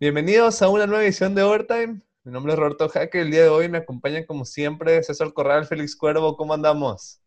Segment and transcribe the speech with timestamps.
[0.00, 2.00] Bienvenidos a una nueva edición de Overtime.
[2.22, 3.20] Mi nombre es Roberto Jaque.
[3.20, 6.36] El día de hoy me acompañan como siempre César Corral, Félix Cuervo.
[6.36, 7.20] ¿Cómo andamos?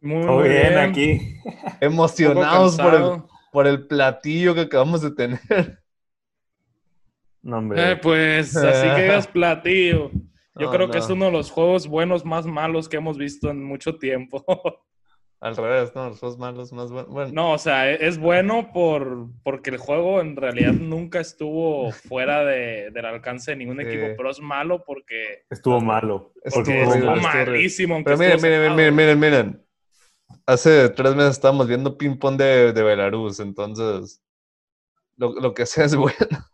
[0.00, 0.78] Muy, muy bien, bien.
[0.78, 1.36] aquí.
[1.80, 5.82] Emocionados por el, por el platillo que acabamos de tener.
[7.42, 7.90] No, hombre.
[7.90, 10.12] Eh, pues así que digas platillo.
[10.54, 13.50] Yo No, creo que es uno de los juegos buenos más malos que hemos visto
[13.50, 14.44] en mucho tiempo.
[15.44, 16.08] Al revés, ¿no?
[16.08, 17.10] Los juegos malos más buenos.
[17.12, 21.92] Bueno, no, o sea, e- es bueno por porque el juego en realidad nunca estuvo
[21.92, 23.82] fuera de- del alcance de ningún Sí.
[23.86, 26.32] equipo, pero es malo porque, Estuvo malo.
[26.42, 28.02] Estuvo porque estuvo malísimo.
[28.02, 28.76] Pero miren, miren, cerrado.
[28.76, 29.66] miren, miren, miren.
[30.46, 34.22] Hace tres meses estábamos viendo ping-pong de, de Belarus, entonces
[35.18, 36.16] lo, lo que sea es bueno.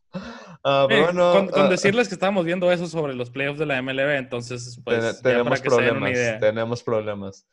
[0.62, 3.58] Ah, pero Eh, bueno, con, con ah, decirles que estábamos viendo eso sobre los playoffs
[3.58, 6.82] de la MLB, entonces, pues, Ten- ya para tenemos que se den una problemas, tenemos
[6.82, 7.46] problemas.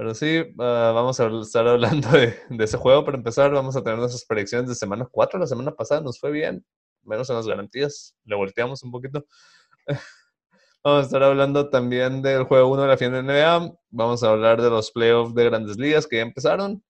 [0.00, 2.08] Pero sí, ah, vamos a estar hablando
[2.48, 3.04] de, ese juego.
[3.04, 5.38] Para empezar, vamos a tener nuestras predicciones de semana 4.
[5.38, 6.64] La semana pasada nos fue bien,
[7.02, 8.16] menos en las garantías.
[8.24, 9.26] Le volteamos un poquito.
[10.82, 13.74] Vamos a estar hablando también del juego 1 de la final de NBA.
[13.90, 16.82] Vamos a hablar de los playoffs de grandes ligas que ya empezaron.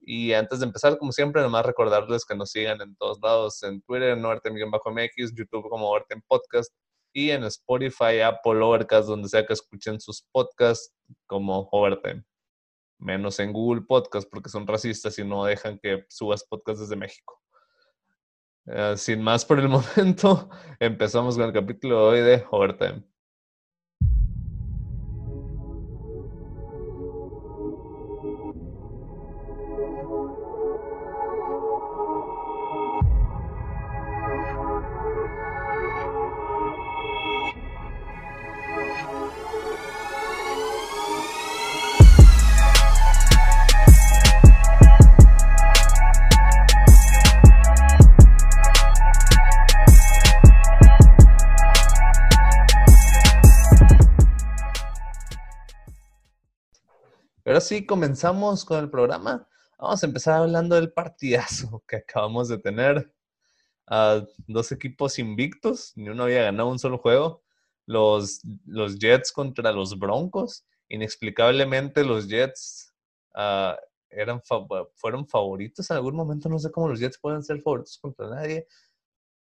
[0.00, 3.82] Y antes de empezar, como siempre, nomás recordarles que nos sigan en todos lados, en
[3.82, 6.72] Twitter, en Norte-MX, YouTube como Orten Podcast
[7.12, 10.94] y en Spotify, Apple, Overcast, donde sea que escuchen sus podcasts
[11.26, 12.22] como Overtime.
[12.98, 17.42] Menos en Google Podcast porque son racistas y no dejan que subas podcasts desde México.
[18.66, 20.48] Eh, sin más por el momento,
[20.80, 23.04] empezamos con el capítulo de hoy de Overtime.
[57.66, 59.48] Sí, comenzamos con el programa.
[59.78, 63.12] Vamos a empezar hablando del partidazo que acabamos de tener.
[64.48, 67.42] Dos equipos invictos, ni uno había ganado un solo juego.
[67.86, 70.64] Los, los Jets contra los Broncos.
[70.88, 72.92] Inexplicablemente los Jets
[73.34, 73.78] ah,
[74.10, 74.40] eran
[74.94, 76.48] fueron favoritos en algún momento.
[76.48, 78.66] No sé cómo los Jets pueden ser favoritos contra nadie.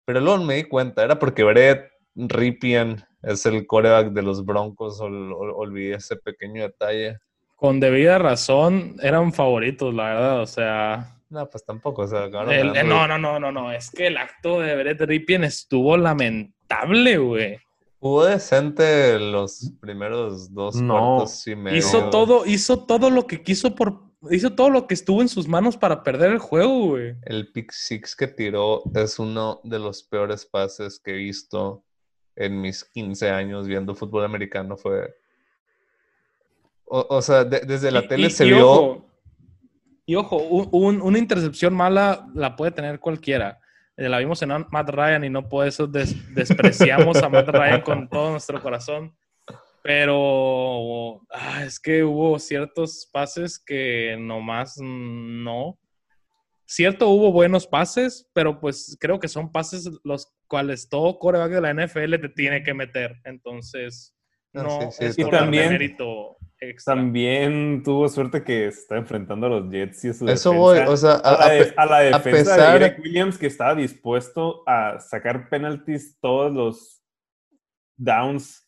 [0.04, 5.00] Pero luego me di cuenta, era porque Brett Ripien es el coreback de los Broncos.
[5.00, 7.18] ol- ol- olvidé ese pequeño detalle.
[7.64, 11.16] Con debida razón eran favoritos, la verdad, o sea...
[11.30, 12.02] No, pues tampoco.
[12.02, 15.44] O sea, el- no, no, no, no, no, es que el acto de Brett Ripien
[15.44, 17.56] estuvo lamentable, güey.
[18.00, 21.16] Jugó decente los primeros dos No.
[21.16, 21.78] cuartos y medio.
[21.78, 23.98] Hizo todo, hizo todo lo que quiso por...
[24.30, 27.14] Hizo todo lo que estuvo en sus manos para perder el juego, güey.
[27.22, 31.82] El pick six que tiró es uno de los peores pases que he visto
[32.36, 34.76] en mis 15 años viendo fútbol americano.
[34.76, 35.14] Fue.
[36.86, 38.70] O, o sea, de- desde la Y- tele y- se y vio.
[38.70, 39.10] Ojo,
[40.06, 43.58] y ojo, un- un- una intercepción mala la puede tener cualquiera.
[43.96, 47.80] Eh, La vimos en Matt Ryan y no por eso des- despreciamos a Matt Ryan
[47.80, 49.14] con todo nuestro corazón.
[49.82, 55.78] Pero ah, es que hubo ciertos pases que nomás no.
[56.66, 61.60] Cierto, hubo buenos pases, pero pues creo que son pases los cuales todo coreback de
[61.60, 63.14] la NFL te tiene que meter.
[63.24, 64.16] Entonces,
[64.52, 66.36] No, no sí, sí, es Y por también- mérito
[66.70, 66.94] extra.
[66.94, 71.12] También tuvo suerte que se está enfrentando a los Jets y Eso voy, o sea,
[71.12, 73.74] a- a, la a de- pe- a la defensa pesar- de Greg Williams que estaba
[73.74, 77.02] dispuesto a sacar penalties todos los
[77.96, 78.66] downs.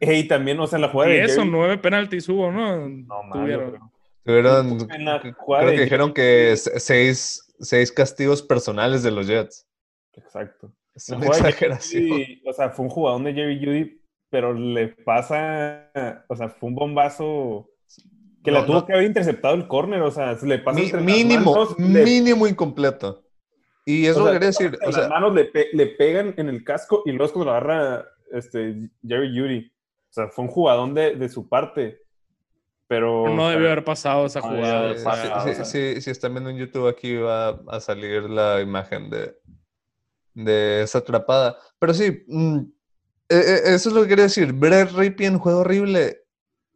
[0.00, 2.88] Y también, o sea, en la jugada Y de eso, Jerry- nueve penaltis hubo, ¿no?
[2.88, 3.80] No, Tuvieron.
[4.24, 9.66] creo que dijeron que se- seis, seis castigos personales de los Jets.
[10.14, 10.72] Exacto.
[10.94, 12.08] Es una exageración.
[12.46, 14.00] O sea, fue un jugador de Jerry Judy,
[14.30, 15.90] pero le pasa,
[16.28, 17.68] o sea, fue un bombazo
[18.42, 18.86] que No, la tuvo no.
[18.86, 22.04] que haber interceptado el córner, o sea, se le pasa Mi- entre las mínimo, le-
[22.04, 23.24] mínimo incompleto.
[23.84, 24.78] Y eso o sea, quería decir.
[24.82, 27.50] O las sea, manos le, pe- le pegan en el casco y luego es cuando
[27.52, 29.72] lo agarra este, Jerry Judy.
[30.10, 32.00] O sea, fue un jugadón de, de su parte,
[32.88, 33.28] pero...
[33.28, 34.94] No debió haber pasado esa jugada.
[35.04, 35.44] pasado.
[35.44, 35.64] Sí, o sea.
[35.64, 39.36] sí, si están viendo en YouTube aquí va a salir la imagen de,
[40.34, 41.56] de esa atrapada.
[41.78, 42.58] Pero sí, mm,
[43.28, 44.52] e- e- eso es lo que quería decir.
[44.52, 46.22] Brett Ripien juega horrible.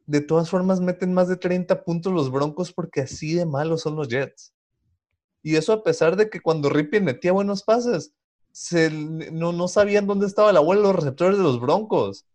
[0.06, 3.96] De todas formas, meten más de 30 puntos los Broncos porque así de malos son
[3.96, 4.52] los Jets.
[5.42, 8.12] Y eso a pesar de que cuando Ripien metía buenos pases,
[8.52, 12.26] se, no, no sabían dónde estaba la bola los receptores de los Broncos.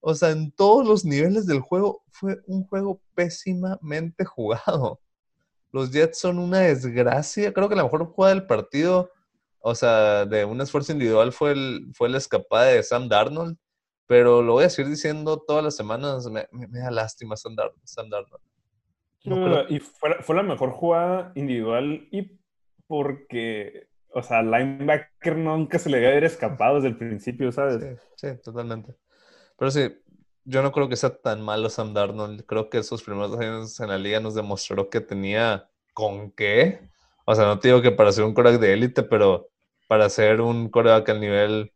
[0.00, 5.00] O sea, en todos los niveles del juego fue un juego pésimamente jugado.
[5.72, 7.52] Los Jets son una desgracia.
[7.52, 9.10] Creo que la mejor jugada del partido
[9.62, 13.56] o sea, de un esfuerzo individual fue el, fue la escapada de Sam Darnold,
[14.12, 17.56] pero lo voy a seguir diciendo todas las semanas, me, me- me da lástima Sam
[17.56, 17.80] Darnold.
[17.82, 18.42] Sam Darnold.
[19.24, 22.38] No No, y fue, fue la mejor jugada individual y
[22.86, 27.80] porque, o sea, al linebacker nunca se le debe haber escapado desde el principio, ¿sabes?
[28.18, 28.94] Sí, sí, totalmente.
[29.56, 29.96] Pero sí,
[30.44, 32.44] yo no creo que sea tan malo Sam Darnold.
[32.44, 36.80] Creo que sus primeros años en la liga nos demostró que tenía con qué.
[37.24, 39.48] O sea, no te digo que para ser un coreback de élite, pero
[39.88, 41.72] para ser un coreback al nivel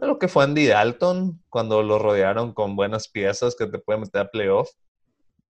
[0.00, 4.02] de lo que fue Andy Dalton cuando lo rodearon con buenas piezas que te pueden
[4.02, 4.70] meter a playoff.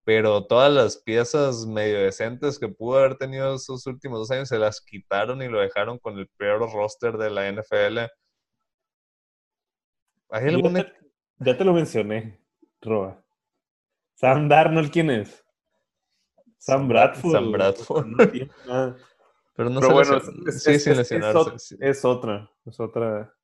[0.04, 4.58] Pero todas las piezas medio decentes que pudo haber tenido esos últimos dos años se
[4.58, 8.08] las quitaron y lo dejaron con el peor roster de la NFL.
[10.30, 10.92] ¿Hay Ya te,
[11.40, 12.40] ya te lo mencioné,
[12.80, 13.22] Roa.
[14.14, 15.44] Sam Darnold, ¿quién es?
[16.58, 17.32] Sam Bradford.
[17.32, 18.06] Sam Bradford.
[18.06, 18.96] No tiene nada.
[19.54, 20.16] Pero no Pero se bueno,
[20.46, 21.76] es, sí, es- sin es- es lesionarse.
[21.80, 23.34] es otra, es otra.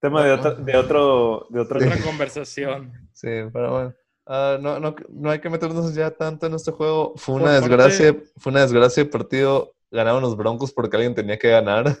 [0.00, 0.48] Tema de, Bueno.
[0.50, 1.78] otra- de otro, de otro.
[1.78, 2.92] Otra conversación.
[3.12, 3.94] Sí, pero bueno.
[4.26, 7.14] Ah, no, no, no hay que meternos ya tanto en este juego.
[7.16, 9.74] Fue una Por parte- desgracia, fue una desgracia el partido.
[9.90, 11.96] Ganaron los Broncos porque alguien tenía que ganar.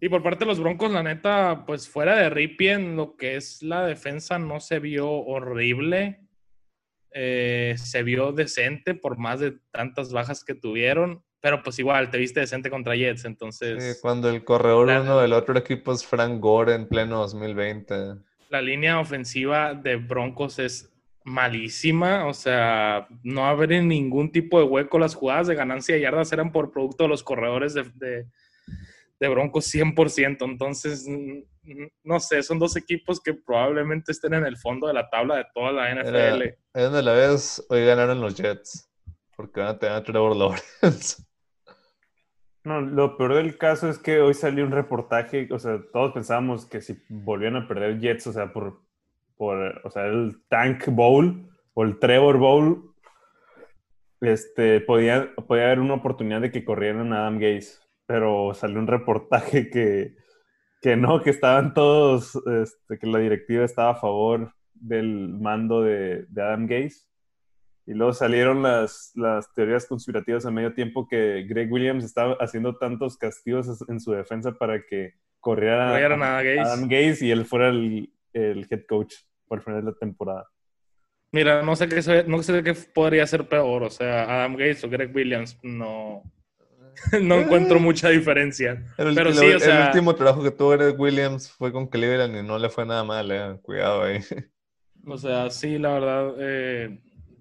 [0.00, 3.62] Y por parte de los Broncos, la neta, pues fuera de Ripien, lo que es
[3.62, 6.20] la defensa no se vio horrible.
[7.12, 11.24] Eh, se vio decente por más de tantas bajas que tuvieron.
[11.46, 15.20] Pero pues igual, te viste decente contra Jets, Sí, entonces cuando el corredor La- uno
[15.20, 18.16] del otro equipo es Frank Gore en pleno 2020.
[18.48, 20.90] la línea ofensiva de Broncos es
[21.22, 22.26] malísima.
[22.26, 24.98] O sea, no abre ningún tipo de hueco.
[24.98, 28.26] Las jugadas de ganancia de yardas eran por producto de los corredores de, de-
[29.20, 30.44] de Broncos 100%.
[30.46, 31.06] Entonces,
[32.02, 35.46] no sé, son dos equipos que probablemente estén en el fondo de la tabla de
[35.54, 36.56] toda la NFL.
[36.74, 38.90] Era- la vez, hoy ganaron los Jets.
[39.36, 41.22] Porque van a tener a Trevor Lawrence.
[42.66, 46.66] No, lo peor del caso es que hoy salió un reportaje, o sea, todos pensábamos
[46.66, 48.80] que si volvían a perder Jets, o sea, por,
[49.36, 52.92] por o sea, el Tank Bowl o el Trevor Bowl,
[54.20, 58.88] este, podía, podía haber una oportunidad de que corrieran a Adam Gaze, pero salió un
[58.88, 60.16] reportaje que,
[60.82, 66.26] que no, que estaban todos, este, que la directiva estaba a favor del mando de,
[66.30, 67.05] de Adam Gaze.
[67.86, 72.76] Y luego salieron las, las teorías conspirativas a medio tiempo que Greg Williams estaba haciendo
[72.76, 76.60] tantos castigos en su defensa para que corriera Corrieran a a Gaze.
[76.60, 79.14] Adam Gaze y él fuera el, el head coach
[79.46, 80.48] por el final de la temporada.
[81.30, 84.82] Mira, no sé qué se- no sé qué podría ser peor, o sea, Adam Gates
[84.84, 86.22] o Greg Williams, no,
[87.22, 88.82] no encuentro mucha diferencia.
[88.98, 91.86] El, Pero el- sí, o el sea, último trabajo que tuvo Greg Williams fue con
[91.86, 93.58] Cleveland y no le fue nada mal, eh.
[93.62, 94.20] Cuidado ahí.
[95.06, 96.98] o sea, sí, la verdad, eh,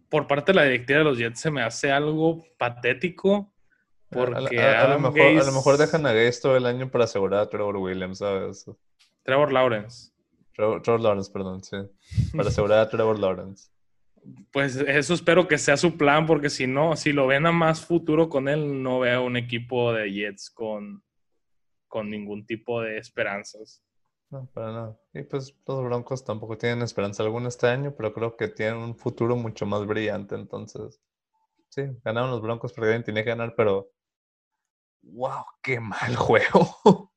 [0.09, 3.51] por parte de la directiva de los Jets se me hace algo patético
[4.09, 6.89] porque a, a- a lo mejor, a lo mejor dejan a Gaze todo el año
[6.89, 8.65] para asegurar a Trevor Williams, ¿sabes?
[9.23, 10.11] Trevor Lawrence.
[10.53, 11.77] Trevor, Trevor Lawrence, perdón, sí.
[12.35, 13.69] Para asegurar a Trevor Lawrence.
[14.51, 17.85] Pues eso espero que sea su plan, porque si no, si lo ven a más
[17.85, 21.03] futuro con él, no veo un equipo de Jets con,
[21.87, 23.83] con ningún tipo de esperanzas.
[24.29, 24.99] No, para nada.
[25.13, 28.95] Y pues los Broncos tampoco tienen esperanza alguna este año, pero creo que tienen un
[28.95, 30.35] futuro mucho más brillante.
[30.35, 31.01] Entonces,
[31.69, 33.91] sí, ganaron los Broncos porque alguien tenía que ganar, pero.
[35.03, 35.45] ¡Wow!
[35.61, 37.11] ¡Qué mal juego!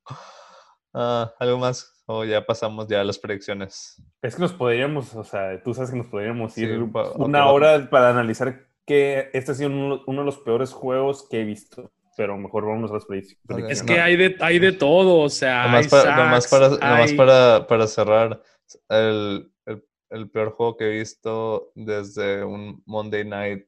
[0.93, 2.03] Ah, ¿Algo más?
[2.06, 4.03] O ya pasamos ya a las predicciones.
[4.22, 6.81] Es que nos podríamos, o sea, tú sabes que nos podríamos ir
[7.17, 11.43] una hora para analizar que este ha sido uno, uno de los peores juegos que
[11.43, 11.93] he visto.
[12.19, 13.79] Pero mejor vamos a las predic- predicciones.
[13.79, 16.69] Es que hay de, hay de todo, o sea, Nomás, hay para, nomás, sacks, para,
[16.91, 18.43] nomás hay- para, para cerrar,
[18.89, 23.67] el, el, el peor juego que he visto desde un Monday Night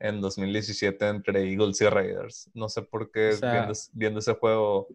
[0.00, 2.50] en 2017 entre Eagles y Raiders.
[2.54, 4.88] No sé por qué O sea- viendo, viendo ese juego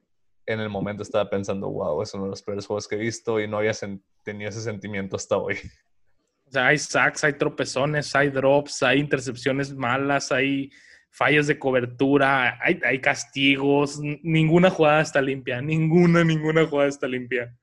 [0.48, 3.40] en el momento estaba pensando, wow, es uno de los peores juegos que he visto
[3.40, 3.74] y no había
[4.24, 5.58] tenido ese sentimiento hasta hoy.
[6.48, 10.72] O sea, hay sacks, hay tropezones, hay drops, hay intercepciones malas, hay
[11.10, 14.00] fallas de cobertura, hay, hay castigos.
[14.24, 15.62] Ninguna jugada está limpia.
[15.62, 17.56] Ninguna, ninguna jugada está limpia.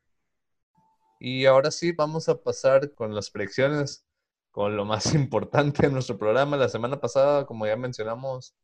[1.19, 4.07] Y ahora sí, vamos a pasar con las predicciones,
[4.51, 6.57] con lo más importante de nuestro programa.
[6.57, 8.55] La semana pasada, como ya mencionamos,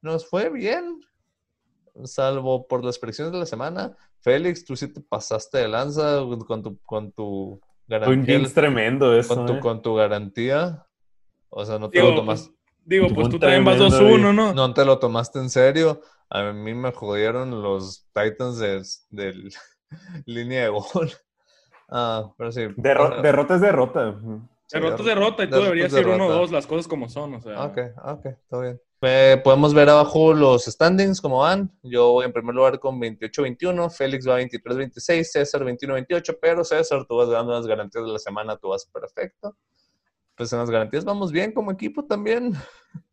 [0.00, 1.00] nos fue bien,
[2.04, 3.96] salvo por las predicciones de la semana.
[4.20, 8.38] Félix, tú sí te pasaste de lanza con tu, con tu un garantía.
[8.38, 9.34] jinx tremendo eso.
[9.34, 9.60] Con tu, ¿eh?
[9.60, 10.86] con tu garantía.
[11.48, 12.54] O sea, no te Digo, lo tomaste,
[12.88, 14.54] digo, pues tú también vas tremendo 2-1, ¿no?
[14.54, 16.00] no te lo tomaste en serio.
[16.30, 19.50] A mí me jodieron los Titans de, del
[20.26, 21.10] línea de gol.
[21.90, 22.60] Ah, pero sí.
[22.76, 24.14] Derro- derrota es derrota.
[24.70, 26.34] Derrota es derrota y tú deberías ir derrota.
[26.34, 27.36] 1-2, las cosas como son.
[27.36, 28.78] O sea, Ok, ok, todo bien.
[29.00, 31.72] Eh, podemos ver abajo los standings, como van.
[31.82, 37.16] Yo voy en primer lugar con 28-21, Félix va 23-26, César 21-28, pero César, tú
[37.16, 39.56] vas dando las garantías de la semana, tú vas perfecto.
[40.38, 42.54] Pues en las garantías vamos bien como equipo también.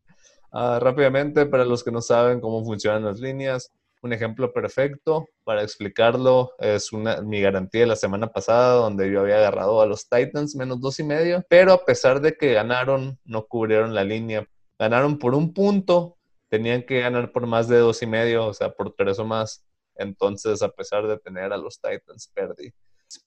[0.58, 5.62] Ah, rápidamente, para los que no saben cómo funcionan las líneas, un ejemplo perfecto para
[5.62, 10.08] explicarlo es una, mi garantía de la semana pasada, donde yo había agarrado a los
[10.08, 14.48] Titans menos dos y medio, pero a pesar de que ganaron, no cubrieron la línea.
[14.78, 16.16] Ganaron por un punto,
[16.48, 19.62] tenían que ganar por más de dos y medio, o sea, por tres o más.
[19.96, 22.72] Entonces, a pesar de tener a los Titans, perdí.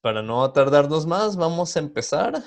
[0.01, 2.41] Para no tardarnos más, vamos a empezar.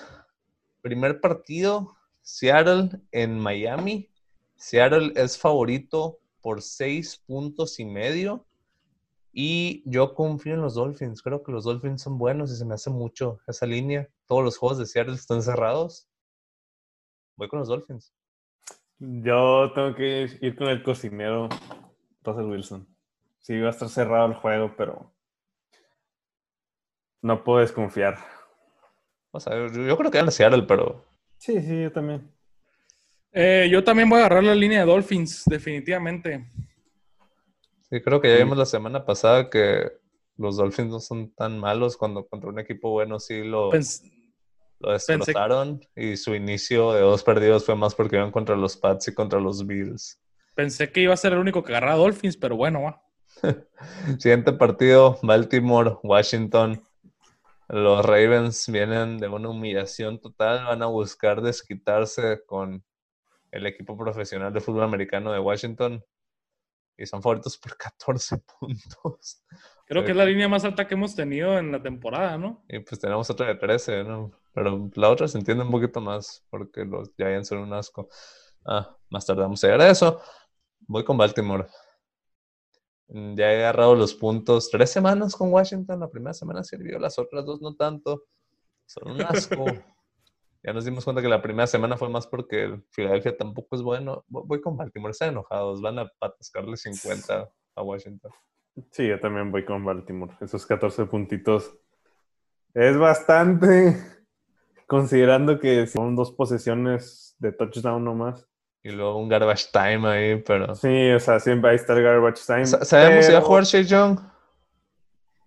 [0.83, 4.11] Primer partido, Seattle en Miami.
[4.57, 8.45] Seattle es favorito por seis puntos y medio.
[9.33, 11.23] Y yo confío en los Dolphins.
[11.23, 14.09] Creo que los Dolphins son buenos y se me hace mucho esa línea.
[14.27, 16.09] Todos los juegos de Seattle están cerrados.
[17.37, 18.12] Voy con los Dolphins.
[18.99, 21.49] Yo tengo que ir con el cocinero
[22.23, 22.89] Russell Wilson.
[23.41, 25.12] Sí, va a estar cerrado el juego, pero
[27.23, 28.19] no puedo desconfiar.
[29.33, 31.05] O sea, yo creo que van a Seattle, pero.
[31.39, 32.31] Sí, sí, yo también.
[33.33, 36.47] Eh, yo también voy a agarrar la línea de Dolphins, definitivamente.
[37.91, 39.91] Sí, creo que ya vimos la semana pasada que
[40.37, 43.71] los Dolphins no son tan malos cuando contra un equipo bueno sí lo,
[44.81, 49.09] lo destrozaron y su inicio de dos perdidos fue más porque iban contra los Pats
[49.09, 50.19] y contra los Bills.
[50.55, 53.03] Pensé que iba a ser el único que agarraba Dolphins, pero bueno, va.
[54.19, 56.83] Siguiente partido, Baltimore, Washington.
[57.73, 62.85] Los Ravens vienen de una humillación total, van a buscar desquitarse con
[63.50, 66.05] el equipo profesional de fútbol americano de Washington
[66.99, 69.43] y son favoritos por 14 puntos.
[69.87, 72.62] Creo que es la línea más alta que hemos tenido en la temporada, ¿no?
[72.69, 74.33] Y pues tenemos otra de 13, ¿no?
[74.52, 78.07] Pero la otra se entiende un poquito más porque los Giants son un asco.
[78.67, 80.21] Ah, más tarde vamos a llegar a eso.
[80.81, 81.67] Voy con Baltimore.
[83.12, 86.00] Ya he agarrado los puntos tres semanas con Washington.
[86.00, 88.25] La primera semana sirvió, las otras dos no tanto.
[88.87, 89.64] Son un asco.
[90.64, 94.25] Ya nos dimos cuenta que la primera semana fue más porque Filadelfia tampoco es bueno.
[94.28, 98.31] Voy con Baltimore, están enojados, van a patascarle 50 a Washington.
[98.92, 100.33] Sí, yo también voy con Baltimore.
[100.40, 101.76] Esos 14 puntitos
[102.75, 103.97] es bastante,
[104.87, 108.49] considerando que son dos posesiones de touchdown nomás.
[108.85, 110.75] Y luego un garbage time ahí, pero.
[110.75, 112.67] Sí, o sea, siempre ahí está el garbage time.
[112.67, 114.19] ¿Sabemos si va a jugar Shea Young?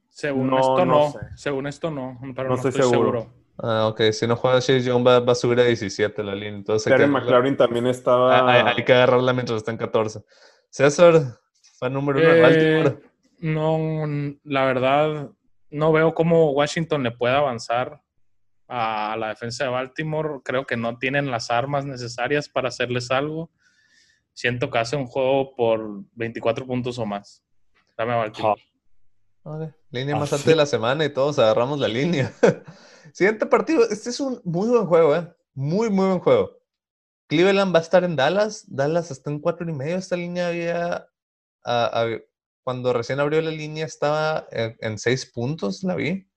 [0.09, 1.13] Según esto no.
[1.35, 2.17] Según esto no.
[2.33, 3.33] Pero no, estoy, seguro.
[3.57, 4.11] Ah, ok.
[4.11, 6.55] Si no juega Chase Young va, a subir a 17 la línea.
[6.55, 8.37] Entonces Karen McLaurin también estaba...
[8.37, 10.21] Ah, hay, que agarrarla mientras está en 14.
[10.69, 11.37] César,
[11.77, 12.87] fue número uno en Baltimore.
[12.87, 15.29] Eh, no, la verdad,
[15.69, 18.01] no veo cómo Washington le pueda avanzar
[18.67, 20.41] a la defensa de Baltimore.
[20.43, 23.51] Creo que no tienen las armas necesarias para hacerles algo.
[24.33, 27.43] Siento que hace un juego por 24 puntos o más.
[27.97, 28.61] Dame a Baltimore.
[29.91, 32.33] Línea más alta de la semana y todos agarramos la línea.
[33.13, 33.87] Siguiente partido.
[33.89, 35.31] Este es un muy buen juego, ¿eh?
[35.53, 36.57] Muy, muy buen juego.
[37.27, 38.65] Cleveland va a estar en Dallas.
[38.67, 39.97] Dallas está en cuatro y medio.
[39.97, 41.07] Esta línea había.
[42.63, 46.27] cuando recién abrió la línea estaba en, seis puntos, la vi.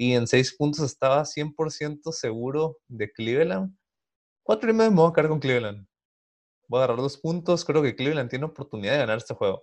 [0.00, 3.76] Y en seis puntos estaba 100% seguro de Cleveland.
[4.42, 5.86] Cuatro y medio me voy a quedar con Cleveland.
[6.68, 7.66] Voy a agarrar dos puntos.
[7.66, 9.62] Creo que Cleveland tiene oportunidad de ganar este juego.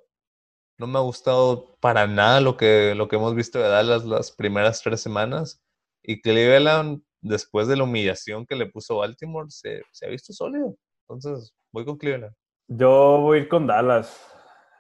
[0.78, 4.32] No me ha gustado para nada lo que, lo que hemos visto de Dallas las
[4.32, 5.60] primeras tres semanas.
[6.04, 10.76] Y Cleveland, después de la humillación que le puso Baltimore, se, ha visto sólido.
[11.10, 12.36] Entonces, voy con Cleveland.
[12.68, 14.16] Yo voy a ir con Dallas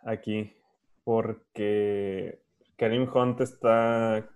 [0.03, 0.55] aquí,
[1.03, 2.43] porque
[2.75, 4.29] Karim Hunt está,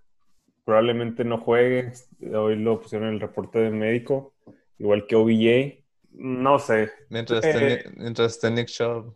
[0.66, 1.92] probablemente no juegue.
[2.34, 4.34] Hoy lo pusieron en el reporte del médico,
[4.78, 5.84] igual que OBJ.
[6.12, 6.92] No sé.
[7.10, 9.16] Mientras, eh, mientras esté Nick Chubb.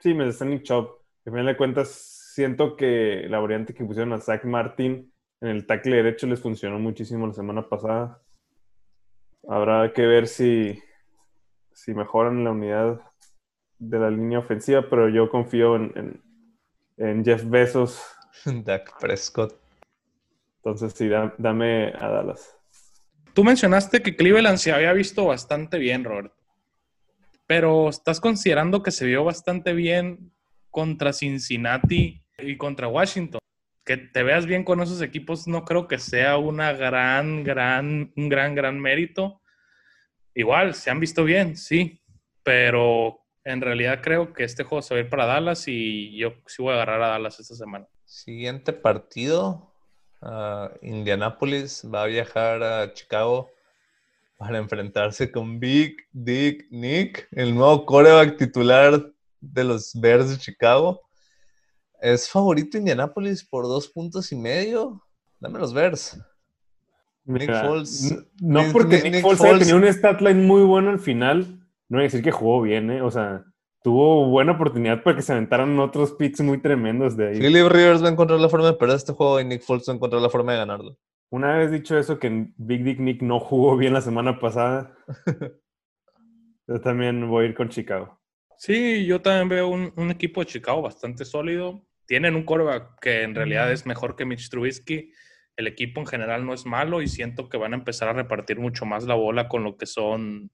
[0.00, 0.98] Sí, mientras esté Nick Chubb.
[1.26, 1.88] A final de cuentas,
[2.34, 6.78] siento que la variante que pusieron a Zach Martin en el tackle derecho les funcionó
[6.78, 8.22] muchísimo la semana pasada.
[9.48, 10.82] Habrá que ver si,
[11.72, 13.00] si mejoran la unidad
[13.78, 16.22] de la línea ofensiva, pero yo confío en,
[17.24, 18.02] Jeff Bezos.
[18.64, 19.67] Dak Prescott.
[20.68, 21.08] Entonces sí,
[21.38, 22.54] dame a Dallas.
[23.32, 26.34] Tú mencionaste que Cleveland se había visto bastante bien, Robert.
[27.46, 30.30] Pero estás considerando que se vio bastante bien
[30.70, 33.40] contra Cincinnati y contra Washington
[33.88, 38.28] que te veas bien con esos equipos no creo que sea una gran, gran, un
[38.28, 39.40] gran, gran mérito.
[40.34, 42.02] Igual, se han visto bien, sí,
[42.42, 46.34] pero en realidad creo que este juego se va a ir para Dallas y yo
[46.46, 47.86] sí voy a agarrar a Dallas esta semana.
[48.04, 49.67] Siguiente partido,
[50.22, 53.48] uh, Indianapolis va a viajar a Chicago.
[54.38, 61.00] para enfrentarse con Big Dick Nick, el nuevo coreback titular de los Bears de Chicago.
[62.00, 65.02] Es favorito Indianapolis por dos puntos y medio.
[65.40, 66.20] Dame los Bears.
[67.24, 71.58] Nick Foles- No porque Nick- Foles tenido un stat line muy bueno al final,
[71.88, 73.02] no voy a decir que jugó bien, ¿eh?
[73.02, 73.44] O sea,
[73.82, 77.38] tuvo buena oportunidad para que se aventaran otros picks muy tremendos de ahí.
[77.38, 79.92] Philip Rivers va a encontrar la forma de perder este juego y Nick Foles va
[79.92, 80.96] a encontrar la forma de ganarlo.
[81.30, 84.96] Una vez dicho eso, que Big Dick Nick no jugó bien la semana pasada,
[86.66, 88.18] yo también voy a ir con Chicago.
[88.56, 91.86] Sí, yo también veo un, un equipo de Chicago bastante sólido.
[92.06, 95.12] Tienen un quarterback que en realidad es mejor que Mitch Trubisky.
[95.56, 98.58] El equipo en general no es malo y siento que van a empezar a repartir
[98.58, 100.50] mucho más la bola con lo que son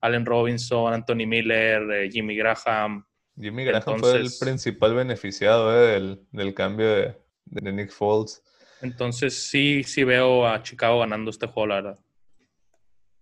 [0.00, 3.04] Allen Robinson, Anthony Miller, eh, Jimmy Graham.
[3.40, 8.42] Jimmy Graham fue el principal beneficiado eh, del, del cambio de, de Nick Foles.
[8.80, 11.98] Entonces sí, sí veo a Chicago ganando este juego, la verdad.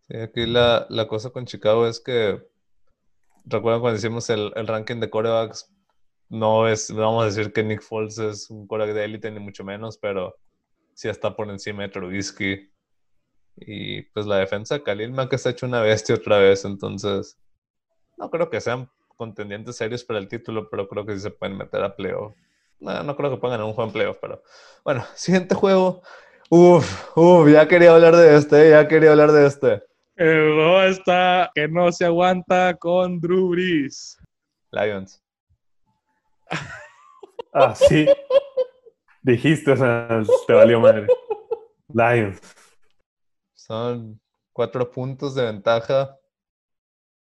[0.09, 2.41] Sí, aquí la, la cosa con Chicago es que,
[3.45, 5.73] recuerdan cuando hicimos el, el ranking de corebacks,
[6.29, 9.41] no es, no vamos a decir que Nick Foles es un coreback de élite, ni
[9.41, 10.37] mucho menos, pero
[10.95, 12.71] sí está por encima de Trubisky.
[13.57, 17.39] Y pues la defensa de Khalil Mack está hecho una bestia otra vez, entonces
[18.17, 21.57] no creo que sean contendientes serios para el título, pero creo que sí se pueden
[21.57, 22.35] meter a playoff.
[22.79, 24.43] No, no creo que ganar un juego en playoff, pero
[24.85, 26.03] bueno, siguiente juego.
[26.51, 29.83] Uf, uf, ya quería hablar de este, ya quería hablar de este.
[30.17, 34.19] El juego está que no se aguanta con Drew Brees.
[34.71, 35.23] Lions.
[37.53, 38.07] Ah, sí.
[39.23, 41.07] Dijiste, o sea, te valió madre.
[41.89, 42.39] Lions.
[43.67, 44.21] Son
[44.53, 46.17] cuatro puntos de ventaja.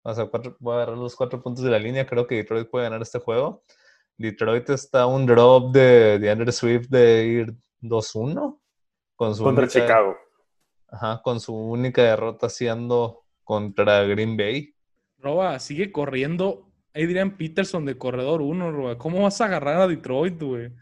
[0.03, 2.07] O sea, cuatro, voy a agarrar los cuatro puntos de la línea.
[2.07, 3.63] Creo que Detroit puede ganar este juego.
[4.19, 8.59] Detroit está un drop de, de Andrew Swift de ir 2-1.
[9.15, 10.17] Con su Contra única- Chicago.
[10.89, 14.75] Ajá, con su única derrota siendo contra Green Bay.
[15.19, 18.99] Roba, sigue corriendo Adrian Peterson de corredor 1, Roba.
[18.99, 20.73] ¿Cómo vas a agarrar a Detroit, güey?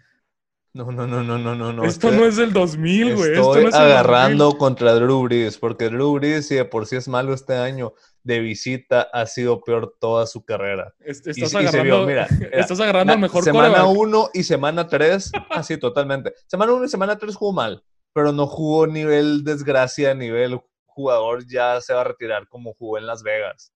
[0.73, 1.73] No, no, no, no, no, no.
[1.73, 1.85] no.
[1.85, 3.33] Esto no es del 2000, güey.
[3.33, 6.87] Esto Estoy no es el agarrando contra Drew Brees, porque Drew Brees, si de por
[6.87, 10.95] sí es malo este año, de visita ha sido peor toda su carrera.
[11.01, 11.07] 2000.
[11.37, 13.99] Y Estás se- y se vio, agarrando, mira, estás agarrando Na- mejor semana quarterback.
[13.99, 16.35] 1 y semana 3, así totalmente.
[16.47, 21.81] Semana 1 y semana 3 jugó mal, pero no jugó nivel desgracia, nivel jugador ya
[21.81, 23.73] se va a retirar como jugó en Las Vegas.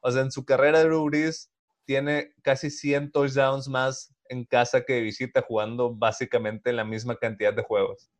[0.00, 1.50] O sea, en su carrera Drew Brees
[1.84, 7.52] tiene casi 100 touchdowns más en casa que de visita, jugando básicamente la misma cantidad
[7.54, 8.10] de juegos.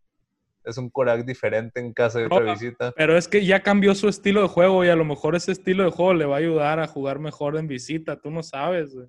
[0.65, 2.93] Es un Korak diferente en casa y otra No, visita.
[2.97, 5.85] Pero es que ya cambió su estilo de juego y a lo mejor ese estilo
[5.85, 8.21] de juego le va a ayudar a jugar mejor en visita.
[8.21, 9.07] Tú no sabes, güey.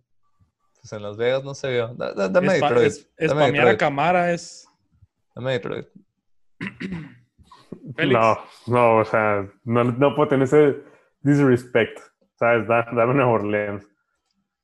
[0.81, 1.89] Pues en Las Vegas no se vio.
[1.95, 2.87] Da- da- dame Espa- Detroit.
[2.87, 3.77] es- Dame Spamear a.
[3.77, 4.65] Camara es...
[5.35, 5.87] Dame Detroit.
[7.95, 8.19] Félix.
[8.19, 10.77] No, no, o sea, no, no puedo tener ese
[11.21, 11.99] disrespect.
[12.35, 12.67] ¿Sabes?
[12.67, 13.85] Da- dame Nueva Orleans.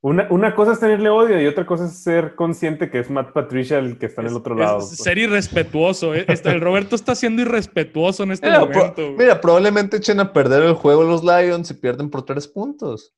[0.08, 3.34] Una, una cosa es tenerle odio y otra cosa es ser consciente que es Matt
[3.34, 4.82] Patricia el que está en el otro es lado.
[4.82, 6.14] ser irrespetuoso.
[6.14, 6.28] eh.
[6.44, 9.02] El Roberto está siendo irrespetuoso en este Mira, momento.
[9.18, 13.16] mira, probablemente echen a perder el juego los Lions y pierden por tres puntos.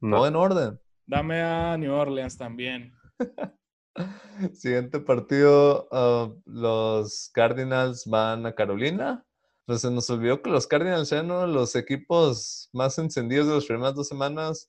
[0.00, 0.16] No.
[0.16, 0.80] Todo en orden.
[1.06, 2.92] Dame a New Orleans también.
[4.54, 9.24] Siguiente partido, ah, los Cardinals van a Carolina.
[9.66, 13.54] Pues se nos olvidó que los Cardinals eran uno de los equipos más encendidos de
[13.54, 14.68] las primeras dos semanas.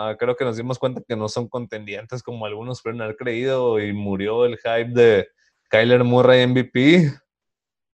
[0.00, 3.80] Ah, creo que nos dimos cuenta que no son contendientes como algunos pueden haber creído
[3.80, 5.28] y murió el hype de
[5.68, 7.10] Kyler Murray MVP.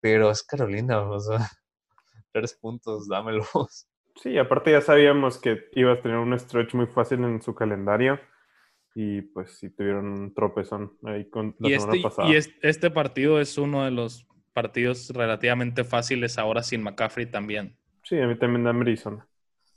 [0.01, 1.39] Pero es Carolina, o sea,
[2.31, 3.87] tres puntos, dámelos.
[4.17, 8.19] Sí, aparte ya sabíamos que iba a tener un stretch muy fácil en su calendario
[8.93, 12.29] y pues sí tuvieron un tropezón ahí con la Y semana este, pasada.
[12.31, 17.77] y es- este partido es uno de los partidos relativamente fáciles ahora sin McCaffrey también.
[18.03, 19.27] Sí, a mí también da Arizona.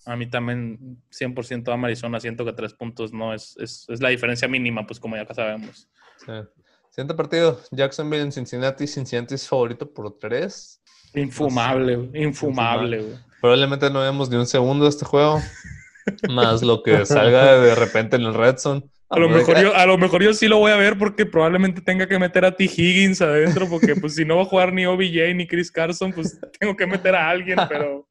[0.09, 2.19] A mí también 100% a Arizona.
[2.19, 5.87] Siento que tres puntos no es, es, es la diferencia mínima, pues como ya sabemos.
[6.25, 6.33] Sí.
[6.89, 8.87] Siguiente partido, Jacksonville en Cincinnati.
[8.87, 10.81] Cincinnati es favorito por tres.
[11.15, 13.03] Infumable, güey, infumable.
[13.03, 13.19] güey.
[13.41, 15.41] Probablemente no vemos ni un segundo de este juego.
[16.31, 18.83] Más lo que salga de repente en el Red Zone.
[19.11, 21.83] A lo, mejor yo, a lo mejor yo sí lo voy a ver porque probablemente
[21.83, 22.65] tenga que meter a T.
[22.65, 26.39] Higgins adentro porque pues si no va a jugar ni OBJ ni Chris Carson, pues
[26.59, 28.08] tengo que meter a alguien, pero...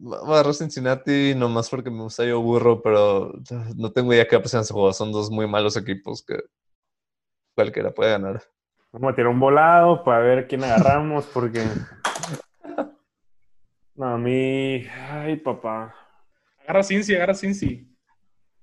[0.00, 3.32] Va a agarrar Cincinnati nomás porque me gusta yo burro, pero
[3.76, 4.92] no tengo idea qué va a pasar en ese juego.
[4.92, 6.38] Son dos muy malos equipos que
[7.54, 8.42] cualquiera puede ganar.
[8.92, 11.64] Vamos a tirar un volado para ver quién agarramos porque...
[13.94, 14.86] No, a mí...
[15.10, 15.94] Ay, papá.
[16.62, 17.86] Agarra Cincy, agarra Cincy.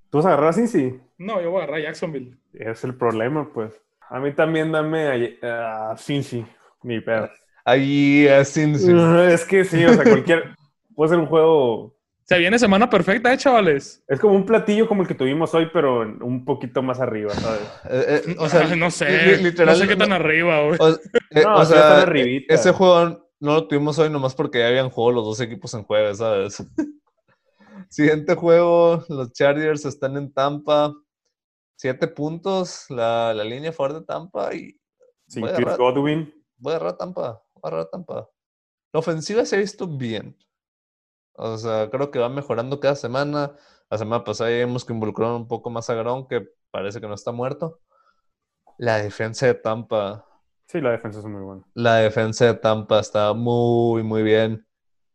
[0.10, 1.00] ¿Tú vas a agarrar a Cincy?
[1.20, 2.36] No, yo voy a agarrar a Jacksonville.
[2.52, 3.80] Es el problema, pues.
[4.10, 6.44] A mí también dame a, a Cincy,
[6.82, 7.30] mi pedo.
[7.64, 8.92] Ahí, así, sí.
[9.28, 10.56] Es que sí, o sea, cualquier...
[11.00, 11.96] puede ser un juego.
[12.26, 14.04] Se viene semana perfecta, ¿eh, chavales?
[14.06, 17.62] Es como un platillo como el que tuvimos hoy, pero un poquito más arriba, ¿sabes?
[17.90, 19.38] Eh, eh, o sea, Ay, no sé.
[19.38, 20.78] li- literal, no sé qué tan arriba, güey.
[20.82, 22.54] O, eh, No, o sea, arribita.
[22.54, 25.84] ese juego no lo tuvimos hoy nomás porque ya habían jugado los dos equipos en
[25.84, 26.62] jueves, ¿sabes?
[27.90, 30.94] Siguiente juego, los Chargers están en Tampa.
[31.78, 34.78] Siete puntos, la, la línea favor de Tampa y
[35.30, 36.32] Sin Chris Godwin.
[36.58, 37.22] voy a agarrar a Tampa,
[37.54, 38.30] voy a agarrar a Tampa.
[38.94, 40.36] La ofensiva se ha visto bien.
[41.34, 43.56] O sea, creo que va mejorando cada semana.
[43.90, 47.08] La semana pasada ya vimos que involucraron un poco más a Gron, que parece que
[47.08, 47.82] no está muerto.
[48.80, 50.26] La defensa de Tampa,
[50.68, 51.64] Sí, la defensa es muy buena.
[51.74, 54.66] la defensa de Tampa está muy, muy bien.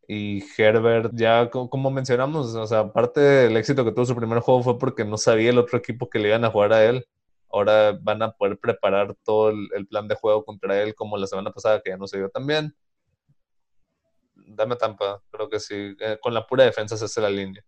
[0.08, 4.40] Y Herbert, ya co- como mencionamos, o sea, aparte del éxito que tuvo su primer
[4.40, 7.06] juego fue porque no sabía el otro equipo que le iban a jugar a él.
[7.50, 11.26] Ahora van a poder preparar todo el, el plan de juego contra él como la
[11.28, 12.76] semana pasada, que ya no se dio tan bien.
[14.46, 15.96] Dame Tampa, creo que sí.
[15.98, 17.62] Eh, con la pura defensa se hace la línea.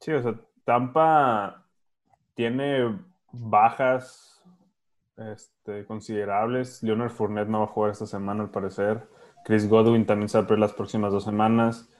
[0.00, 1.66] Sí, o sea, Tampa
[2.34, 2.98] tiene
[3.32, 4.42] bajas
[5.16, 6.82] este, considerables.
[6.82, 9.08] Leonard Fournette no va a jugar esta semana, al parecer.
[9.44, 11.90] Chris Godwin también se va a perder las próximas dos semanas.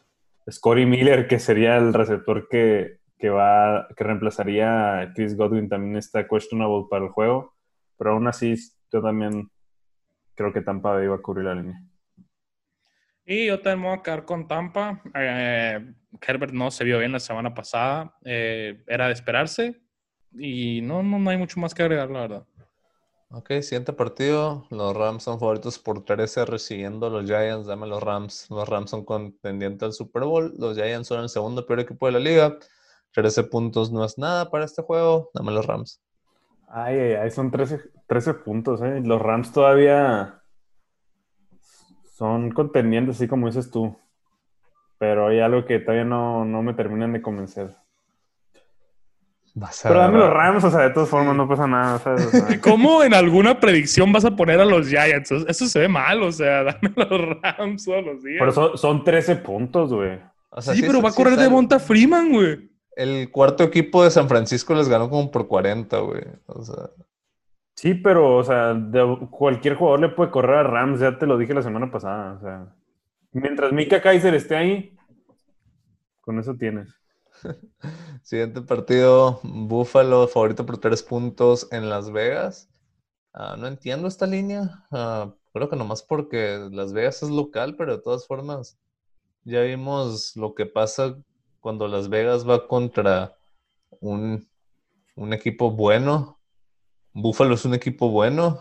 [0.50, 5.96] Scotty Miller, que sería el receptor que, que va, que reemplazaría a Chris Godwin, también
[5.96, 7.54] está questionable para el juego.
[7.96, 8.54] Pero aún así,
[8.92, 9.50] yo también
[10.34, 11.80] creo que Tampa iba a cubrir la línea.
[13.26, 15.02] Y yo también me voy a quedar con Tampa.
[15.14, 18.14] Eh, Herbert no se vio bien la semana pasada.
[18.24, 19.80] Eh, era de esperarse.
[20.32, 22.46] Y no, no, no hay mucho más que agregar, la verdad.
[23.30, 24.66] Ok, siguiente partido.
[24.70, 27.66] Los Rams son favoritos por 13 recibiendo a los Giants.
[27.66, 28.46] Dame los Rams.
[28.50, 30.54] Los Rams son contendientes al Super Bowl.
[30.58, 32.58] Los Giants son el segundo peor equipo de la liga.
[33.12, 35.30] 13 puntos no es nada para este juego.
[35.32, 36.00] Dame los Rams.
[36.68, 39.00] Ay, ay, ay, son 13, 13 puntos, ¿eh?
[39.02, 40.43] Los Rams todavía
[42.14, 43.96] son contendientes, así como dices tú.
[44.98, 47.70] Pero hay algo que todavía no, no me terminan de convencer.
[49.54, 52.26] Vas a Pero dame los Rams, o sea, de todas formas no pasa nada, ¿sabes?
[52.26, 55.30] O sea, ¿Cómo en alguna predicción vas a poner a los Giants?
[55.30, 58.38] Eso se ve mal, o sea, dame los Rams todos los días.
[58.38, 60.18] Pero son, son 13 puntos, güey.
[60.50, 61.48] O sea, sí, pero va a sí correr de.
[61.48, 62.70] Monta Freeman, güey.
[62.96, 66.22] El cuarto equipo de San Francisco les ganó como por 40, güey.
[66.46, 66.90] O sea,
[67.76, 71.36] Sí, pero, o sea, de- cualquier jugador le puede correr a Rams, ya te lo
[71.38, 72.34] dije la semana pasada.
[72.34, 72.66] O sea,
[73.32, 74.96] mientras Mika Kaiser esté ahí,
[76.20, 76.88] con eso tienes.
[78.22, 79.40] siguiente partido.
[79.42, 82.68] Buffalo, favorito por 3 puntos en Las Vegas.
[83.32, 84.86] Ah, no entiendo esta línea.
[84.90, 88.78] Ah, creo que nomás porque Las Vegas es local, pero de todas formas,
[89.44, 91.16] ya vimos lo que pasa
[91.60, 93.36] cuando Las Vegas va contra
[94.00, 94.48] un,
[95.16, 96.33] un equipo bueno.
[97.14, 98.60] Buffalo es un equipo bueno.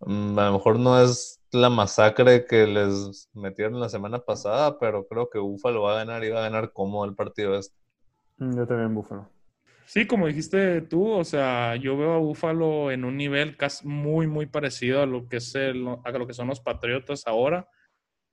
[0.00, 5.06] Mm, A lo mejor no es la masacre que les metieron la semana pasada, pero
[5.06, 7.76] creo que Buffalo va a ganar y va a ganar cómodo el partido este.
[8.38, 9.30] Mm, Yo también, Búfalo.
[9.84, 14.26] Sí, como dijiste tú, o sea, yo veo a Buffalo en un nivel casi muy,
[14.26, 17.68] muy parecido a lo que es el- a lo que son los Patriotas ahora.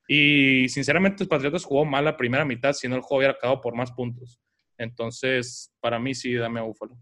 [0.07, 3.59] Y sinceramente, los Patriotas jugó mal la primera mitad, si no el juego hubiera acabado
[3.61, 4.39] por más puntos.
[4.77, 6.95] Entonces, para mí sí, dame a Buffalo.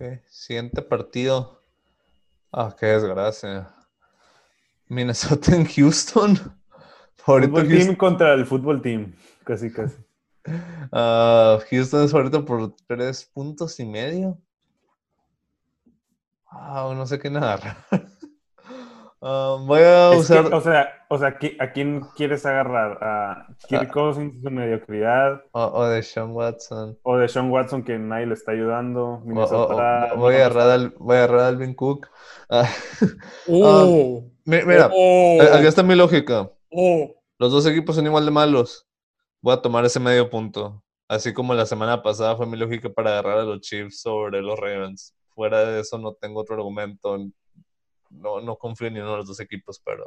[0.00, 1.60] Ok, siguiente partido.
[2.52, 3.74] Ah, qué desgracia.
[4.86, 6.36] Minnesota en Houston.
[7.16, 7.86] Favorito Fútbol Houston.
[7.86, 9.12] team contra el fútbol team.
[9.44, 9.96] Casi, casi.
[10.92, 14.38] Ah, Houston es favorito por tres puntos y medio.
[16.46, 17.76] Ah, no sé qué narrar.
[19.20, 20.54] Ah, voy a Es que, usar.
[20.54, 22.98] o sea, o sea, ¿qui- ¿a quién quieres agarrar?
[23.02, 23.92] ¿A Kirk Ah.
[23.92, 25.42] Cousins, su mediocridad?
[25.52, 26.96] O, o de Sean Watson.
[27.02, 29.04] ¿O de Sean Watson, que nadie le está ayudando?
[29.04, 32.08] O- o- o- Minnesota, voy, a agarrar al, voy a agarrar a Alvin Cook.
[32.50, 32.68] Ah,
[33.48, 34.24] ¡Oh!
[34.44, 35.38] mi- mira, ¡Oh!
[35.52, 36.50] aquí está mi lógica.
[36.70, 37.14] ¡Oh!
[37.38, 38.86] Los dos equipos son igual de malos.
[39.42, 40.82] Voy a tomar ese medio punto.
[41.08, 44.58] Así como la semana pasada fue mi lógica para agarrar a los Chiefs sobre los
[44.58, 45.14] Ravens.
[45.34, 47.16] Fuera de eso no tengo otro argumento.
[48.10, 50.04] No, no confío en ninguno de los dos equipos, pero...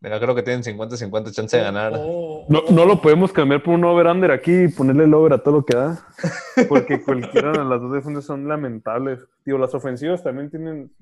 [0.00, 1.92] Mira, creo que tienen 50-50 chance de ganar.
[1.96, 2.44] ¡Oh!
[2.50, 5.56] No, no lo podemos cambiar por un over-under aquí y ponerle el over a todo
[5.58, 6.06] lo que da.
[6.68, 9.20] Porque cualquiera de las dos defensas son lamentables.
[9.42, 10.92] Tío, las ofensivas también tienen.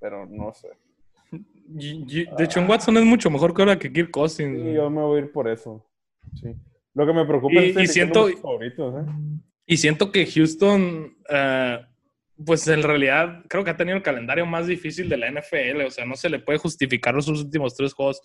[0.00, 0.68] Pero no sé.
[1.78, 4.60] Y- y- De hecho, Watson es mucho mejor que ahora que Kirk Cousins.
[4.62, 5.84] Sí, yo me voy a ir por eso.
[6.34, 6.54] Sí.
[6.94, 9.10] Lo que me preocupa Y- es que y siento- los favoritos, ¿eh?
[9.66, 11.80] Y siento que Houston, eh,
[12.44, 15.82] pues en realidad creo que ha tenido el calendario más difícil de la NFL.
[15.86, 18.22] O sea, no se le puede justificar los últimos tres juegos.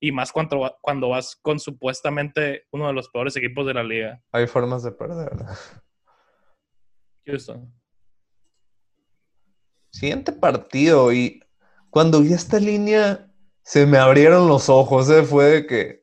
[0.00, 4.22] Y más cuando, cuando vas con supuestamente uno de los peores equipos de la liga.
[4.32, 5.30] Hay formas de perder.
[7.26, 7.72] Houston.
[9.90, 11.12] Siguiente partido.
[11.12, 11.42] Y
[11.90, 13.28] cuando vi esta línea,
[13.62, 15.10] se me abrieron los ojos.
[15.10, 15.22] ¿eh?
[15.24, 16.02] Fue de que...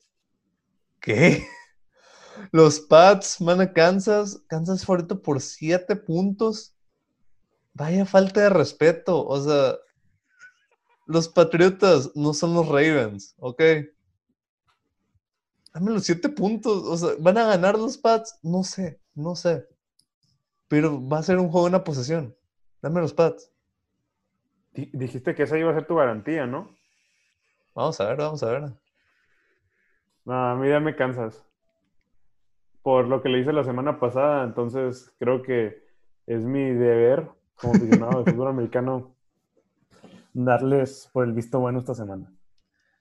[0.99, 1.47] ¿Qué?
[2.51, 4.43] Los Pats van a Kansas.
[4.47, 6.74] Kansas favorito por 7 puntos.
[7.75, 9.23] Vaya falta de respeto.
[9.23, 9.75] O sea,
[11.07, 13.59] los Patriotas no son los Ravens, ¿ok?
[15.75, 16.83] Dame los 7 puntos.
[16.85, 18.39] O sea, ¿van a ganar los Pats?
[18.41, 19.67] No sé, no sé.
[20.67, 22.35] Pero va a ser un juego de una posesión.
[22.81, 23.51] Dame los Pats.
[24.75, 26.69] Di- Dijiste que esa iba a ser tu garantía, ¿no?
[27.75, 28.73] Vamos a ver, vamos a ver.
[30.25, 31.45] No, a mí ya me cansas.
[32.83, 35.83] Por lo que le hice la semana pasada, entonces creo que
[36.25, 39.15] es mi deber como aficionado de fútbol americano
[40.33, 42.31] darles por el visto bueno esta semana.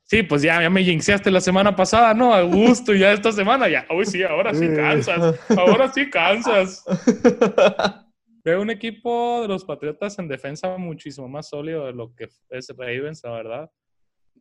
[0.04, 2.34] Sí, pues ya, ya me jinxeaste la semana pasada, ¿no?
[2.34, 3.86] A gusto, ya esta semana ya.
[3.90, 5.40] Uy, sí, ahora sí cansas.
[5.56, 6.84] Ahora sí cansas.
[8.44, 12.68] Veo un equipo de los Patriotas en defensa muchísimo más sólido de lo que es
[12.76, 13.70] Ravens, la verdad.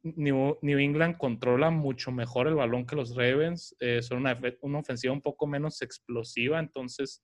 [0.04, 3.73] New, New England controla mucho mejor el balón que los Ravens.
[3.80, 7.23] Eh, son una, una ofensiva un poco menos explosiva, entonces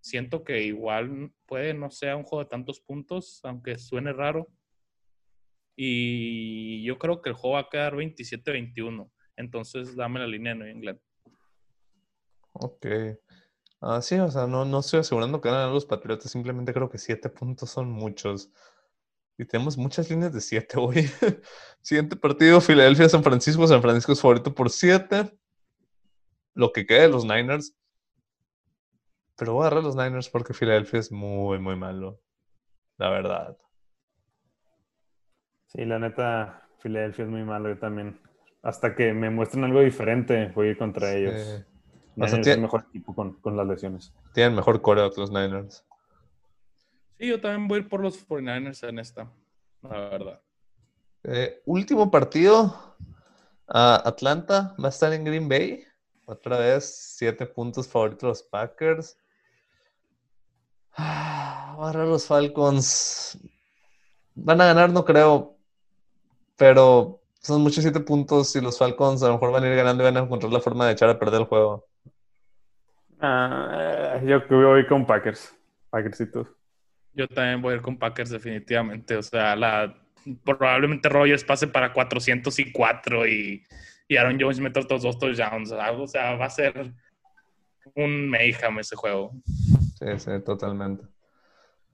[0.00, 4.48] siento que igual puede no sea un juego de tantos puntos, aunque suene raro.
[5.76, 9.10] Y yo creo que el juego va a quedar 27-21.
[9.36, 11.00] Entonces dame la línea de New England.
[12.52, 12.86] Ok.
[13.80, 16.98] Ah, sí, o sea, no, no estoy asegurando que ganan los Patriotas, simplemente creo que
[16.98, 18.50] 7 puntos son muchos.
[19.38, 21.10] Y tenemos muchas líneas de 7 hoy.
[21.80, 23.66] Siguiente partido, Filadelfia-San Francisco.
[23.66, 25.34] San Francisco es favorito por 7.
[26.52, 27.74] Lo que quede de los Niners.
[29.40, 32.20] Pero voy a agarrar los Niners porque Filadelfia es muy, muy malo.
[32.98, 33.56] La verdad.
[35.68, 38.20] Sí, la neta, Filadelfia es muy malo yo también.
[38.60, 41.64] Hasta que me muestren algo diferente, voy a ir contra ellos.
[42.18, 44.12] O sea, es el mejor equipo con, con las lesiones.
[44.34, 45.86] tienen mejor coreo que los Niners.
[47.18, 49.32] Sí, yo también voy a ir por los 49ers en esta,
[49.80, 50.42] la verdad.
[51.24, 52.94] Eh, último partido.
[53.66, 55.82] Ah, Atlanta va a estar en Green Bay.
[56.26, 59.16] Otra vez, siete puntos favoritos los Packers.
[60.96, 63.38] Ah, a agarrar los Falcons.
[64.34, 65.56] Van a ganar, no creo.
[66.56, 70.02] Pero son muchos siete puntos y los Falcons a lo mejor van a ir ganando
[70.02, 71.86] y van a encontrar la forma de echar a perder el juego.
[73.20, 75.54] Ah, yo que voy con Packers.
[75.90, 76.46] Packersitos.
[77.12, 79.16] Yo también voy a ir con Packers definitivamente.
[79.16, 79.94] O sea, la,
[80.44, 83.64] probablemente Rogers pase para 404 y,
[84.08, 85.72] y Aaron Jones meta otros dos touchdowns.
[85.72, 86.92] O sea, va a ser
[87.94, 89.32] un mayhem ese juego.
[90.00, 91.04] Sí, sí, totalmente.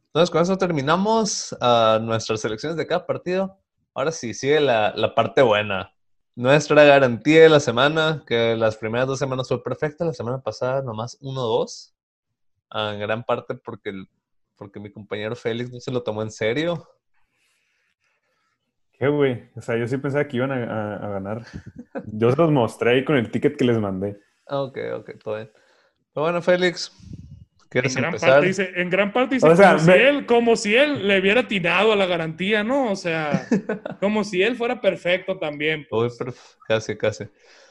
[0.08, 3.58] Entonces, con eso terminamos ah, nuestras selecciones de cada partido.
[3.94, 5.92] Ahora sí, sigue la, la parte buena.
[6.34, 10.82] Nuestra garantía de la semana, que las primeras dos semanas fue perfecta, la semana pasada
[10.82, 11.94] nomás 1-2.
[12.70, 14.08] ah, en gran parte porque, el-
[14.56, 16.86] porque mi compañero Félix no se lo tomó en serio.
[18.98, 19.50] ¿Qué, güey?
[19.56, 21.46] O sea, yo sí pensaba que iban a, a- a ganar.
[22.06, 24.18] Yo se los mostré ahí con el ticket que les mandé.
[24.46, 25.50] Ah, Ok, ok, todo bien.
[26.14, 26.92] Pero bueno, Félix,
[27.76, 28.30] En ¿quieres gran, empezar?
[28.30, 31.20] parte dice, en gran parte dice, O sea, como, si él, como si él le
[31.20, 32.90] hubiera atinado a la garantía, ¿no?
[32.90, 33.46] O sea,
[34.00, 35.86] como si él fuera perfecto también.
[35.90, 36.58] Uy, pues.
[36.66, 37.24] casi, casi.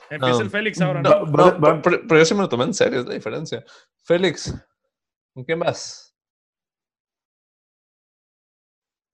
[0.09, 3.05] Empieza el Félix ahora, No, pero, pero yo sí me lo tomé en serio, es
[3.07, 3.63] la diferencia.
[4.03, 4.53] Félix,
[5.33, 6.15] ¿con quién vas?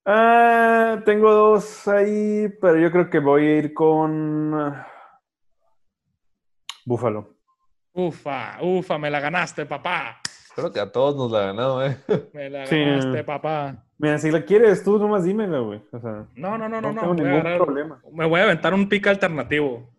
[0.05, 4.87] Ah, tengo dos ahí, pero yo creo que voy a ir con ah,
[6.85, 7.37] Búfalo.
[7.93, 10.20] Ufa, ufa, me la ganaste, papá.
[10.55, 11.97] Creo que a todos nos la ha ganado, ¿eh?
[12.33, 12.79] Me la Sí.
[12.79, 13.85] ganaste, papá.
[13.97, 15.81] Mira, si la quieres tú, nomás dímela, güey.
[15.91, 17.01] O sea, No, no, no, no, no, no.
[17.01, 18.01] tengo ningún agarrar- problema.
[18.11, 19.89] Me voy a aventar un pick alternativo.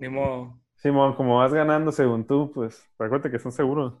[0.00, 0.58] Ni modo.
[0.76, 3.94] Simón, como vas ganando según tú, pues recuerda que son seguros.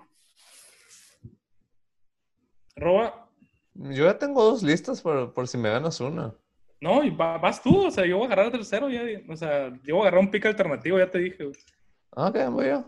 [2.76, 3.28] Roba.
[3.74, 6.32] Yo ya tengo dos listas por, por si me ganas una.
[6.80, 7.86] No, y va- vas tú.
[7.86, 8.88] O sea, yo voy a agarrar el tercero.
[8.88, 11.44] Ya, o sea, yo voy a agarrar un pick alternativo, ya te dije.
[11.44, 11.56] güey.
[12.16, 12.84] Ah, ok, voy yo.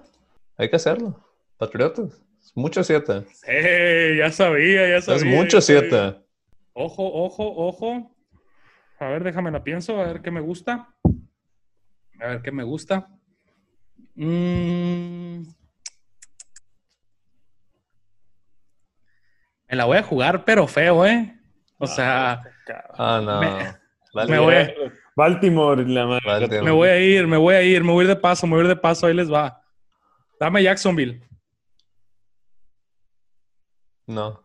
[0.57, 1.19] Hay que hacerlo.
[1.59, 2.23] Patriotas.
[2.55, 3.25] Mucho siete.
[3.33, 5.17] Sí, ya sabía, ya sabía.
[5.17, 5.81] Es mucho ya sabía.
[5.91, 6.25] siete.
[6.73, 8.17] Ojo, ojo, ojo.
[8.99, 10.89] A ver, déjame la pienso, a ver qué me gusta.
[12.21, 13.09] A ver qué me gusta.
[14.15, 15.43] Mm.
[19.69, 21.35] Me la voy a jugar, pero feo, ¿eh?
[21.79, 22.43] O sea,
[22.99, 23.41] Ah, no.
[23.41, 24.75] Me- me voy a-
[25.17, 26.63] Baltimore, la madre.
[26.63, 28.53] Me voy a ir, me voy a ir, me voy a ir de paso, me
[28.55, 29.63] voy a ir de paso, ahí les va.
[30.39, 31.23] Dame Jacksonville.
[34.11, 34.43] No.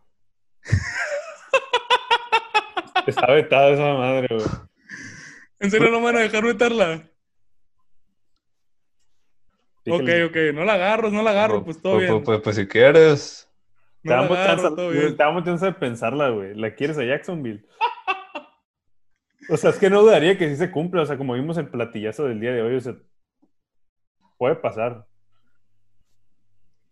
[3.06, 4.46] Está vetada esa madre, güey.
[5.60, 7.08] ¿En serio no me van a dejar meterla?
[9.88, 12.24] Ok, ok, no la agarro, no la agarro, pues todo Pues, bien.
[12.24, 13.48] pues, pues, si quieres.
[14.02, 15.16] Te No la damos agarro, chance- todo güey, bien.
[15.16, 16.54] te damos chance de pensarla, güey.
[16.54, 17.64] ¿La quieres a Jacksonville?
[19.48, 21.02] O sea, es que no dudaría que sí se cumpla.
[21.02, 22.96] O sea, como vimos el platillazo del día de hoy, o sea,
[24.38, 25.06] puede pasar.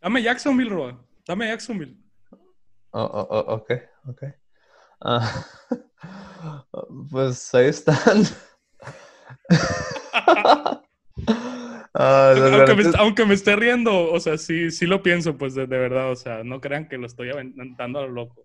[0.00, 1.04] Dame Jacksonville, Roa.
[1.26, 1.96] Dame Jacksonville.
[2.96, 3.70] Oh, oh, oh, ok,
[4.06, 4.22] ok.
[5.02, 5.44] Ah,
[7.10, 8.22] pues ahí están.
[11.96, 15.54] Ah, aunque, me, garantías- aunque me esté riendo, o sea, sí, sí lo pienso, pues
[15.54, 18.42] de, de verdad, o sea, no crean que lo estoy aventando a lo loco.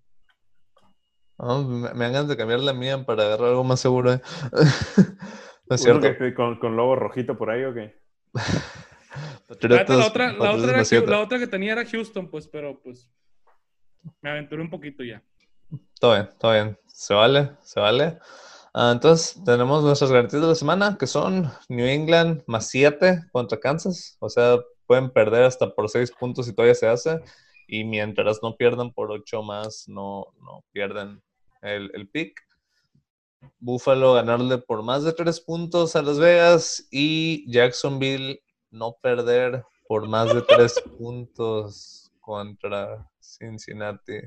[1.40, 4.14] Ah, me, me dan ganas de cambiar la mía para agarrar algo más seguro.
[4.14, 4.22] ¿eh?
[5.70, 6.16] no es cierto.
[6.16, 7.96] que- con, con logo rojito por ahí o qué?
[9.62, 13.10] La, otra, la, otra la otra que tenía era Houston, pues, pero pues
[14.22, 15.24] me aventuré un poquito ya.
[16.00, 16.78] Todo bien, todo bien.
[16.88, 18.18] Se vale, se vale.
[18.74, 23.60] Ah, entonces, tenemos nuestras garantías de la semana, que son New England más 7 contra
[23.60, 24.18] Kansas.
[24.20, 27.20] O sea, pueden perder hasta por 6 puntos y todavía se hace.
[27.68, 31.22] Y mientras no pierdan por 8 más, no, no pierden
[31.62, 32.40] el, el pick.
[33.60, 36.88] Buffalo ganarle por más de 3 puntos a Las Vegas.
[36.92, 44.18] Y Jacksonville no perder por más de 3 puntos contra Cincinnati.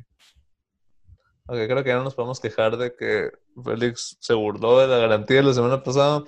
[1.47, 3.31] Ok, creo que ya no nos podemos quejar de que
[3.65, 6.25] Félix se burló de la garantía de la semana pasada.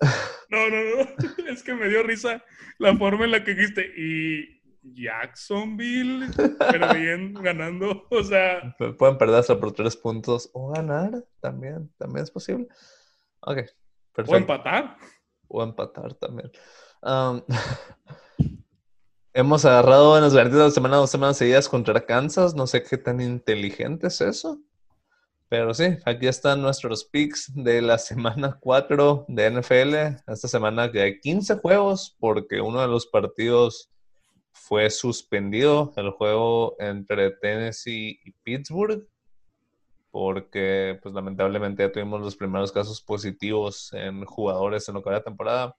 [0.50, 2.44] No, no, no, es que me dio risa
[2.78, 9.36] la forma en la que dijiste, y Jacksonville perdiendo, ganando, o sea, Pu- Pueden perder
[9.36, 12.66] hasta por tres puntos o ganar también, también es posible.
[13.40, 13.60] Ok,
[14.26, 14.98] o empatar.
[15.48, 16.50] O empatar también.
[17.00, 17.42] Am,
[19.34, 22.54] hemos agarrado en las garantías de la semana dos semanas seguidas contra Kansas.
[22.54, 24.60] No sé qué tan inteligente es eso.
[25.48, 29.94] Pero sí, aquí están nuestros picks de la semana 4 de NFL.
[30.26, 33.90] Esta semana que hay 15 juegos porque uno de los partidos
[34.52, 39.06] fue suspendido, el juego entre Tennessee y Pittsburgh,
[40.10, 45.16] porque pues lamentablemente ya tuvimos los primeros casos positivos en jugadores en lo que va
[45.16, 45.76] de temporada.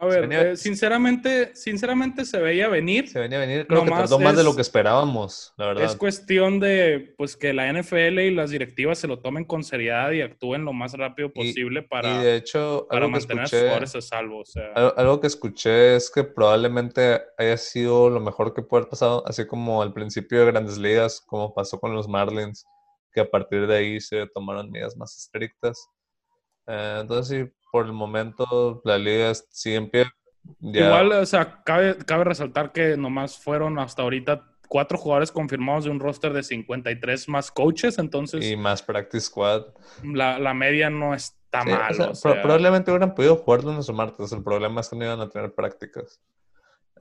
[0.00, 3.08] A ver, venía- eh, sinceramente, sinceramente se veía venir.
[3.08, 5.66] Se venía a venir, creo que Nomás tardó más de es- lo que esperábamos, la
[5.66, 5.84] verdad.
[5.84, 10.12] Es cuestión de pues que la NFL y las directivas se lo tomen con seriedad
[10.12, 13.46] y actúen lo más rápido Y- posible para, y de hecho, para que mantener a
[13.48, 14.38] sus escuché, jugadores a salvo.
[14.40, 18.82] O sea, algo, algo que escuché es que probablemente haya sido lo mejor que puede
[18.82, 22.64] haber pasado, así como al principio de Grandes Ligas, como pasó con los Marlins,
[23.12, 25.88] que a partir de ahí se tomaron medidas más estrictas.
[26.68, 30.06] Eh, entonces, sí, por el momento la liga sigue en pie.
[30.60, 35.84] Ya- Igual, o sea, cabe, cabe resaltar que nomás fueron hasta ahorita cuatro jugadores confirmados
[35.84, 39.66] de un roster de 53 más coaches, entonces y más Practice Squad.
[40.02, 41.94] la, la media no está Sí, o mal.
[41.94, 44.32] sea, o pro- sea, probablemente hubieran podido jugar lunes o martes.
[44.32, 46.20] El problema es que no iban a tener prácticas.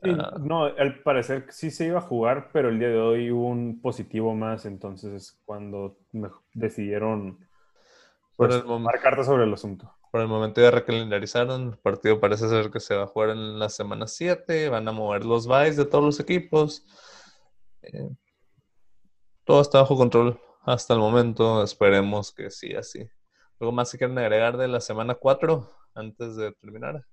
[0.04, 0.36] Sí, Ah.
[0.40, 3.82] no, al parecer sí se iba a jugar, pero el día de hoy hubo un
[3.82, 7.40] positivo más, entonces es cuando me- decidieron
[8.36, 9.92] pues, el mom- tomar cartas sobre el asunto.
[10.12, 11.70] Por el momento ya recalendarizaron.
[11.74, 14.70] El partido parece ser que se va a jugar en la semana 7.
[14.70, 16.86] Van a mover los buys de todos los equipos.
[17.82, 18.10] Eh,
[19.43, 21.63] todo está bajo control hasta el momento.
[21.63, 23.10] Esperemos que sí, así.
[23.60, 27.06] ¿Algo más que quieren agregar de la semana 4 antes de terminar?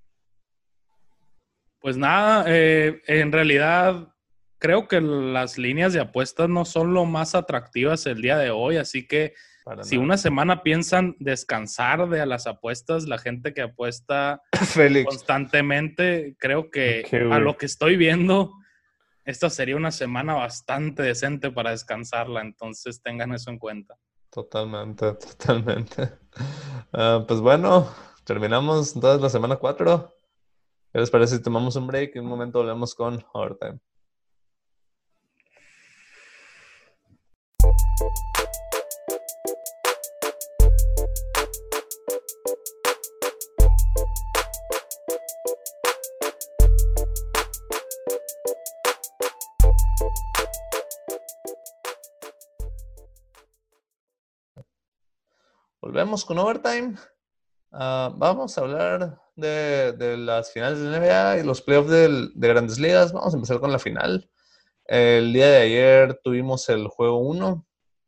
[1.80, 4.14] Pues nada, eh, en realidad
[4.58, 8.78] creo que las líneas de apuestas no son lo más atractivas el día de hoy,
[8.78, 10.04] así que Para si nada.
[10.04, 15.06] una semana piensan descansar de las apuestas, la gente que apuesta Félix.
[15.08, 17.40] constantemente, creo que Qué a güey.
[17.40, 18.52] lo que estoy viendo,
[19.24, 23.96] esta sería una semana bastante decente para descansarla, entonces tengan eso en cuenta.
[24.30, 26.10] Totalmente, totalmente.
[26.96, 27.88] Ah, pues bueno,
[28.24, 30.14] terminamos entonces la semana 4.
[30.92, 33.80] ¿Qué les parece si tomamos un break y un momento volvemos con Overtime?
[55.94, 56.96] Volvemos con Overtime.
[57.70, 62.48] Ah, vamos a hablar de, de las finales de NBA y los playoffs del- de
[62.48, 63.12] grandes ligas.
[63.12, 64.28] Vamos a empezar con la final.
[64.86, 67.64] El día de ayer tuvimos el juego 1.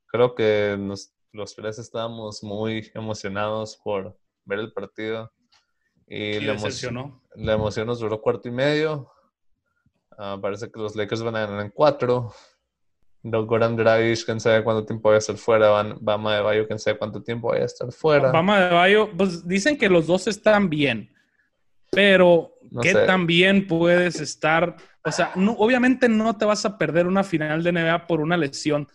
[0.07, 5.31] Creo que nos- los tres estábamos muy emocionados por ver el partido.
[6.09, 7.23] Y, la, emo- decepcionó.
[7.37, 9.13] la emoción nos duró cuarto y medio.
[10.19, 12.35] Ah, parece que los Lakers van a ganar en cuatro.
[13.31, 15.69] Goran Dragic, quién sabe cuánto tiempo vaya a estar fuera.
[15.71, 18.31] Van, Bama de Bayo, quién sabe cuánto tiempo vaya a estar fuera.
[18.31, 21.11] Bama de Bayo, pues dicen que los dos están bien,
[21.91, 23.07] pero No ¿qué sé.
[23.07, 24.77] tan bien puedes estar?
[25.05, 28.37] O sea, no, obviamente no te vas a perder una final de NBA por una
[28.37, 28.89] lesión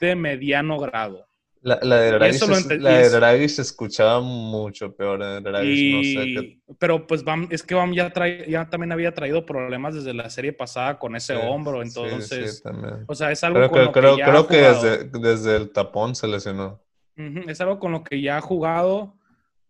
[0.00, 1.26] de mediano grado.
[1.64, 5.22] La, la de Y Dragic, es- la y de Dragic se escuchaba mucho peor.
[5.22, 6.74] eh, Dragic, no sé Y- qué.
[6.78, 10.28] Pero pues Bam, es que Bam ya, trae, ya también había traído problemas desde la
[10.28, 13.04] serie pasada con ese Sí, hombro, sí, entonces, sí, también.
[13.06, 15.04] o sea, es algo Creo, con que, lo que creo, ya creo ha que desde,
[15.20, 16.80] desde el tapón se lesionó.
[17.16, 19.18] Ujú, Es algo con lo que ya ha jugado,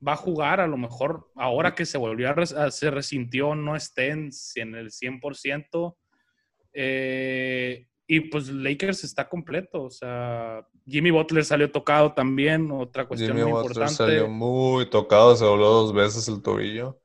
[0.07, 3.77] va a jugar, a lo mejor ahora que se volvió a, a- se resintió, no
[3.77, 5.97] esté en, en el 100%.
[6.73, 13.37] eh, y pues Lakers está completo, o sea, Jimmy Butler salió tocado también, otra cuestión
[13.37, 13.95] Jimmy muy Butler importante.
[13.97, 17.01] salió muy tocado, se dobló dos veces el tobillo.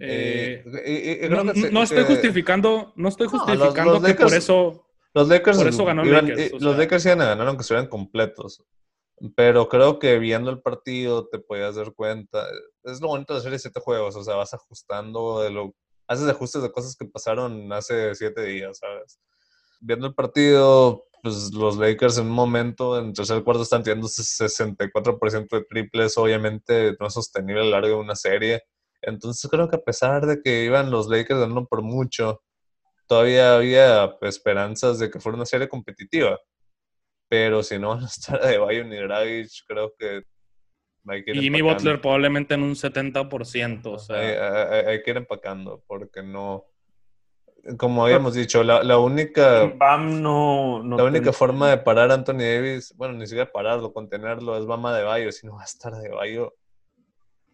[0.00, 1.28] Eh, Eh,
[1.70, 5.66] no, estoy justificando, no estoy No, los- justificando los que por eso Los Lakers, Por
[5.68, 6.76] eso ganó iban- Lakers, eh, los sea.
[6.78, 8.62] Lakers iban a ganar aunque estuvieran completos.
[9.34, 12.46] Pero creo que viendo el partido te podías dar cuenta.
[12.84, 15.74] Es lo bonito de hacer siete juegos, o sea, vas ajustando de lo.
[16.06, 19.18] Haces ajustes de cosas que pasaron hace siete días, ¿sabes?
[19.80, 25.56] Viendo el partido, pues los Lakers en un momento, en tercer cuarto, están teniendo 64%
[25.56, 26.16] de triples.
[26.18, 28.62] Obviamente no es sostenible a lo largo de una serie.
[29.02, 32.42] Entonces creo que a pesar de que iban los Lakers ganando por mucho,
[33.06, 36.38] todavía había esperanzas de que fuera una serie competitiva.
[37.28, 40.22] Pero si no van a estar de Bayo ni Dragic, creo que
[41.06, 41.74] hay que ir y Jimmy empacando.
[41.82, 46.66] Butler probablemente en un 70%, o sea, hay, hay- hay que ir empacando, porque no.
[47.76, 50.82] Como habíamos dicho, la, la única, Bam no.
[50.82, 54.56] no la única ten- forma de parar a Anthony Davis, bueno, ni siquiera pararlo, contenerlo,
[54.58, 55.30] es Bama de Bayo.
[55.32, 56.54] Si no va a estar de Bayo,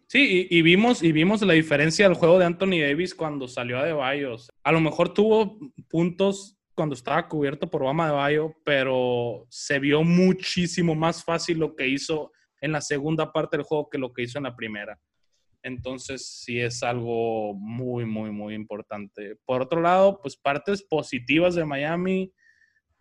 [0.09, 3.77] Sí, y, y vimos, y vimos la diferencia del juego de Anthony Davis cuando salió
[3.77, 4.37] a De Bayo.
[4.63, 5.57] A lo mejor tuvo
[5.89, 11.75] puntos cuando estaba cubierto por Bama de Bayo, pero se vio muchísimo más fácil lo
[11.75, 12.31] que hizo
[12.61, 14.97] en la segunda parte del juego que lo que hizo en la primera.
[15.67, 19.37] Entonces, sí es algo muy, muy, muy importante.
[19.45, 22.33] Por otro lado, pues partes positivas de Miami,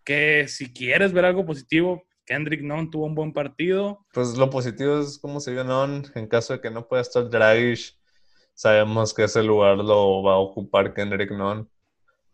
[0.05, 4.05] que si quieres ver algo positivo, Kendrick Nunn tuvo un buen partido.
[4.13, 6.05] Pues lo positivo es cómo se vio Non.
[6.17, 7.97] En caso de que no pueda estar Dragic,
[8.53, 11.71] sabemos que ese lugar lo va a ocupar Kendrick Non.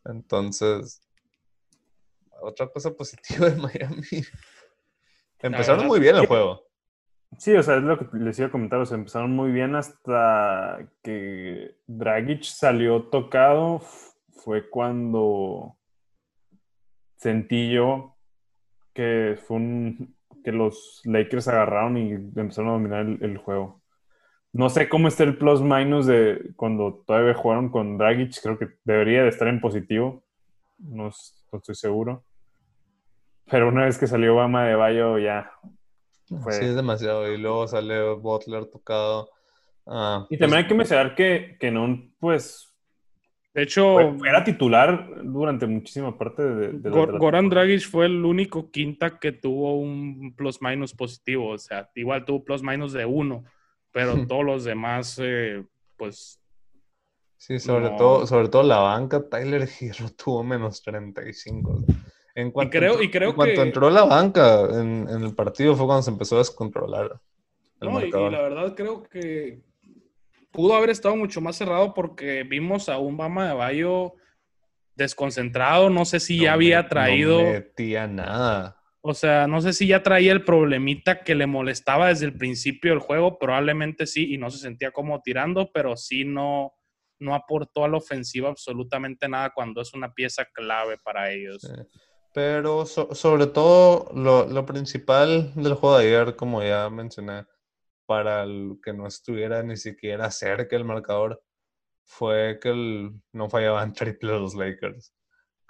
[0.06, 1.02] Entonces,
[2.40, 4.24] otra cosa positiva de Miami.
[5.40, 6.71] Empezaron verdad, muy bien el juego.
[7.38, 8.78] Sí, o sea, es lo que les iba a comentar.
[8.80, 13.80] O sea, empezaron muy bien hasta que Dragic salió tocado.
[14.30, 15.76] Fue cuando
[17.16, 18.16] sentí yo
[18.92, 23.80] que fue un que los Lakers agarraron y empezaron a dominar el, juego.
[24.52, 28.34] No sé cómo está el plus minus de cuando todavía jugaron con Dragic.
[28.42, 30.24] Creo que debería de estar en positivo.
[30.78, 32.24] No estoy seguro.
[33.50, 35.52] Pero una vez que salió Bama de Bayo, ya
[36.40, 37.30] Fue- Sí, es demasiado.
[37.32, 39.30] Y luego sale Butler tocado.
[39.86, 42.68] Ah, Y pues, también hay que mencionar que, que no, pues,
[43.54, 47.50] De hecho, fue- era titular durante muchísima parte de, de la- Gor- Goran.
[47.50, 51.50] Dragic fue el único quinta que tuvo un plus minus positivo.
[51.50, 53.44] O sea, igual tuvo plus minus de uno,
[53.90, 55.64] pero todos los demás, eh,
[55.96, 56.38] pues,
[57.36, 57.96] Sí, sobre, No.
[57.96, 61.82] todo, sobre todo la banca, Tyler Hero tuvo menos 35.
[62.34, 65.34] En cuanto, creo- entró, y creo en cuanto que- entró la banca en, en el
[65.34, 67.20] partido fue cuando se empezó a descontrolar
[67.80, 69.60] el no, y, y la verdad creo que
[70.50, 74.14] pudo haber estado mucho más cerrado porque vimos a un Bama de Bayo
[74.94, 75.90] desconcentrado.
[75.90, 77.42] No sé si ya había me- traído.
[77.42, 78.78] No metía nada.
[79.04, 82.92] O sea, no sé si ya traía el problemita que le molestaba desde el principio
[82.92, 86.72] del juego, probablemente sí, y no se sentía como tirando, pero sí no,
[87.18, 91.62] no aportó a la ofensiva absolutamente nada cuando es una pieza clave para ellos.
[91.62, 91.72] Sí.
[92.32, 97.46] Pero so- sobre todo lo, lo principal del juego de ayer, como ya mencioné,
[98.06, 101.42] para el que no estuviera ni siquiera cerca del marcador,
[102.04, 105.14] fue que el- no fallaban triple los Lakers.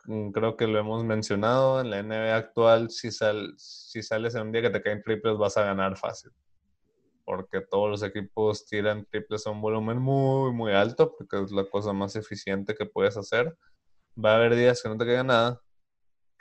[0.07, 4.43] Mm, Creo que lo hemos mencionado en la NBA actual, si, sal- si sales en
[4.45, 6.33] un día que te caen triples vas a ganar fácil.
[7.25, 11.65] Porque todos los equipos tiran triples a un volumen muy, muy alto, porque es la
[11.65, 13.57] cosa más eficiente que puedes hacer.
[14.23, 15.61] Va a haber días que no te caiga nada,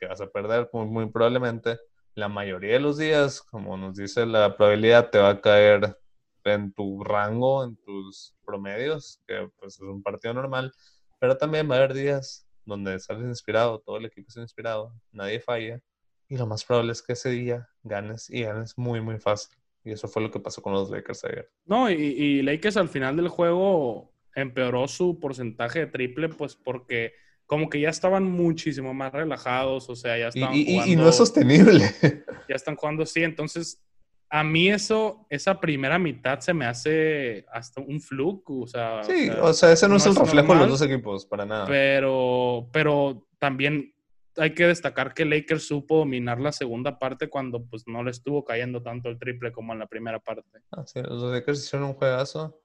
[0.02, 1.80] que vas a perder muy, muy probablemente.
[2.16, 5.96] La mayoría de los días, como nos dice la probabilidad, te va a caer
[6.44, 10.74] en tu rango, en tus promedios, que pues es un partido normal,
[11.20, 15.40] pero también va a haber días donde sales inspirado, todo el equipo está inspirado, nadie
[15.40, 15.80] falla,
[16.28, 19.56] y lo más probable es que ese día ganes y ganes muy, muy fácil.
[19.84, 21.52] Y eso fue lo que pasó con los Lakers ayer.
[21.66, 27.14] No, y, y Lakers al final del juego empeoró su porcentaje de triple, pues porque
[27.52, 31.04] como que ya estaban muchísimo más relajados, o sea, ya estaban y- y- y jugando,
[31.04, 31.84] no es sostenible.
[32.48, 33.84] ya están jugando así, entonces
[34.30, 39.28] a mí eso, esa primera mitad se me hace hasta un fluke, o sea, Sí,
[39.28, 41.66] o sea, o sea, ese no, es el reflejo de los dos equipos, para nada.
[41.68, 43.94] pero, pero también
[44.38, 48.46] hay que destacar que Lakers supo dominar la segunda parte cuando pues no le estuvo
[48.46, 50.60] cayendo tanto el triple como en la primera parte.
[50.72, 52.58] Ah, sí, los Lakers hicieron un juegazo.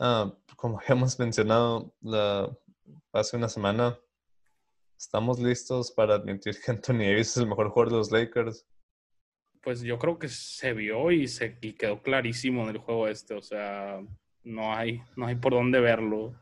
[0.00, 2.50] Ah, como ya hemos mencionado la,
[3.12, 3.96] hace una semana,
[5.02, 8.66] estamos listos para admitir que Anthony Davis es el mejor jugador de los Lakers.
[9.60, 13.34] Pues yo creo que se vio y se y quedó clarísimo en el juego este,
[13.34, 14.00] o sea,
[14.44, 16.34] no hay, no hay por dónde verlo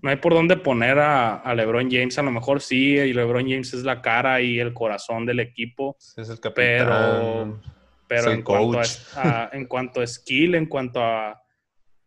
[0.00, 2.18] no hay por dónde poner a, LeBron James.
[2.18, 5.96] A lo mejor sí, y LeBron James es la cara y el corazón del equipo.
[6.16, 7.60] es el capitán, pero,
[8.08, 8.98] pero en, cuanto coach.
[9.16, 11.42] a, en cuanto a skill, en cuanto a,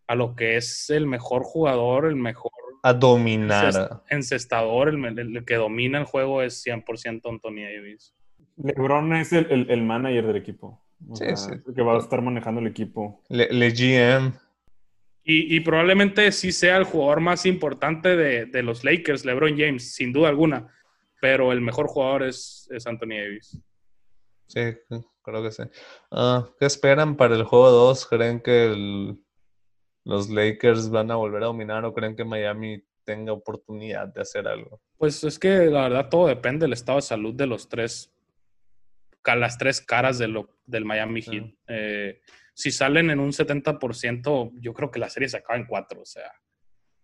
[0.08, 2.52] a lo que es el mejor jugador, el mejor
[2.88, 3.74] A dominar.
[3.74, 8.14] encest- encestador, el, el que domina el juego es 100% Anthony Davis.
[8.58, 10.82] LeBron es el, el- el manager del equipo.
[11.10, 11.52] O Sí, sea, sí.
[11.68, 13.22] el que va a estar manejando el equipo.
[13.30, 14.34] Le, le GM.
[15.24, 19.94] Y, y probablemente sí sea el jugador más importante de, de los Lakers, LeBron James,
[19.96, 20.68] sin duda alguna.
[21.20, 23.60] Pero el mejor jugador es, es Anthony Davis.
[24.48, 24.62] Sí,
[25.24, 25.64] creo que sí.
[26.12, 28.06] Ah, ¿Qué esperan para el juego 2?
[28.06, 29.18] ¿Creen que el-
[30.06, 34.48] los Lakers van a volver a dominar o creen que Miami tenga oportunidad de hacer
[34.48, 34.80] algo?
[34.98, 38.12] Pues es que la verdad todo depende del estado de salud de los tres,
[39.26, 41.32] las tres caras de lo- del Miami Sí.
[41.32, 41.54] Heat.
[41.68, 42.22] Eh,
[42.54, 46.02] si salen en un 70%, yo creo que la serie se acaba en cuatro.
[46.02, 46.32] O sea,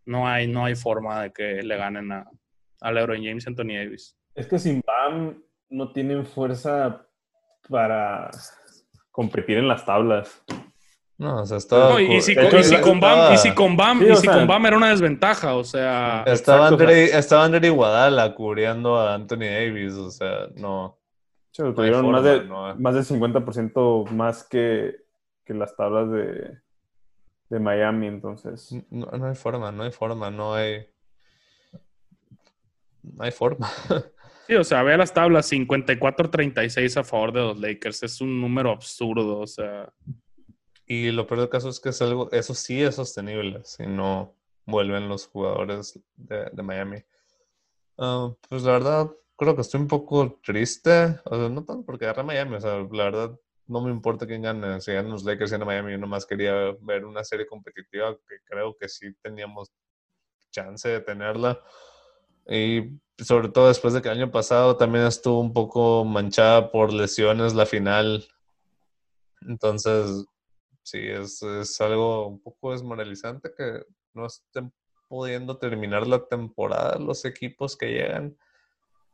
[0.05, 2.29] no hay, no hay forma de que le ganen a,
[2.81, 4.15] a LeBron James y Anthony Davis.
[4.35, 7.05] Es que sin Bam no tienen fuerza
[7.69, 8.31] para
[9.11, 10.43] competir en las tablas.
[11.21, 11.89] No, o sea, estaba.
[11.91, 14.05] No, y, si con, hecho, y si la- con Bam, y si con Bam, Sí,
[14.09, 17.03] y si sea- con Bam era una desventaja, o sea, Estaba Exacto, o sea- Andre,
[17.19, 20.97] estaba Andre Iguadala cubriendo a Anthony Davis, o sea, no.
[21.51, 22.75] Sí, tuvieron más, de, no.
[22.77, 24.95] más del 50% más que,
[25.45, 26.57] que las tablas de,
[27.49, 28.73] de Miami, entonces.
[28.89, 30.87] No, no hay forma, no hay forma, no hay.
[33.03, 33.69] No hay forma.
[34.47, 38.71] sí, o sea, ve las tablas 54-36 a favor de los Lakers, es un número
[38.71, 39.87] absurdo, o sea,
[40.93, 44.35] Y lo peor del caso es que es algo, eso sí es sostenible, si no
[44.65, 47.01] vuelven los jugadores de, de Miami.
[47.97, 52.03] Ah, pues la verdad, creo que estoy un poco triste, o sea, no tanto porque
[52.03, 55.23] agarré a Miami, o sea, la verdad no me importa quién gane, si ganan los
[55.23, 59.13] Lakers y gana Miami, yo nomás quería ver una serie competitiva que creo que sí
[59.21, 59.71] teníamos
[60.49, 61.57] chance de tenerla.
[62.49, 66.91] Y sobre todo después de que el año pasado también estuvo un poco manchada por
[66.91, 68.27] lesiones la final.
[69.47, 70.25] Entonces,
[70.83, 74.71] sí, es, es algo un poco desmoralizante que no estén
[75.07, 78.37] pudiendo terminar la temporada los equipos que llegan.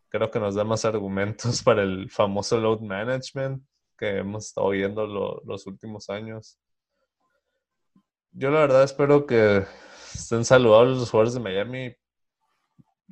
[0.10, 3.64] Creo que nos da más argumentos para el famoso load management
[3.98, 6.60] que hemos estado viendo lo- los últimos años.
[8.32, 9.66] Yo la verdad espero que
[10.14, 11.96] estén saludables los jugadores de Miami.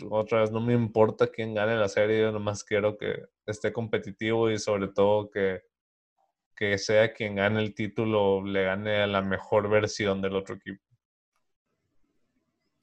[0.10, 4.52] Otra vez, no me importa quién gane la serie, yo nomás quiero que esté competitivo
[4.52, 5.62] y sobre todo que,
[6.56, 10.82] que sea quien gane el título le gane a la mejor versión del otro equipo.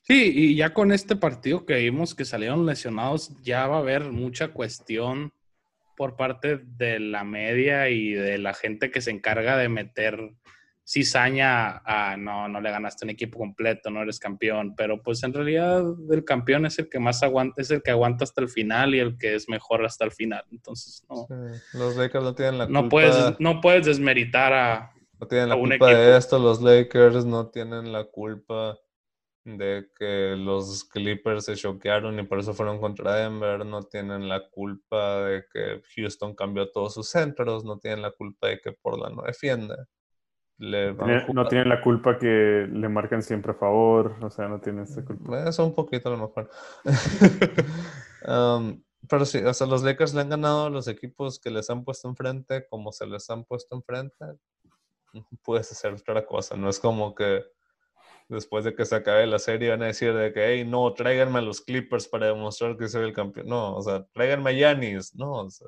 [0.03, 4.11] Sí, y ya con este partido que vimos que salieron lesionados, ya va a haber
[4.11, 5.33] mucha cuestión
[5.97, 10.33] por parte de la media y de la gente que se encarga de meter
[10.93, 15.33] cizaña a no, no le ganaste un equipo completo, no eres campeón, pero pues en
[15.33, 18.95] realidad el campeón es el que más aguanta, es el que aguanta hasta el final
[18.95, 20.45] y el que es mejor hasta el final.
[20.51, 24.93] Entonces, no, Sí, Los Lakers no tienen la no, culpa, puedes, no puedes desmeritar a,
[25.19, 28.79] no tienen la culpa de esto, los Lakers no tienen la culpa
[29.45, 34.47] de que los Clippers se choquearon y por eso fueron contra Denver, no tienen la
[34.51, 39.17] culpa de que Houston cambió todos sus centros, no tienen la culpa de que Portland
[39.17, 39.75] no defiende.
[40.59, 44.61] Le Tiene- no tienen la culpa que le marcan siempre a favor, o sea, no
[44.61, 45.49] tienen esta culpa.
[45.49, 46.51] Eso un poquito a lo mejor.
[48.25, 51.69] Um, pero sí, o sea, los Lakers le han ganado a los equipos que les
[51.71, 54.25] han puesto enfrente como se les han puesto enfrente.
[55.45, 57.43] Puedes hacer otra cosa, no es como que
[58.29, 61.41] después de que se acabe la serie van a decir de que, hey, no, tráiganme
[61.41, 63.49] a los Clippers para demostrar que soy el campeón.
[63.49, 65.67] No, o sea, tráiganme a Giannis, no, o sea.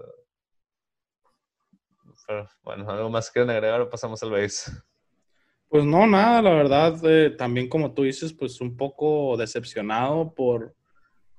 [2.26, 4.72] Pero, bueno, algo más que agregar o pasamos al base.
[5.68, 10.76] Pues no, nada, la verdad, eh, también como tú dices, pues un poco decepcionado por,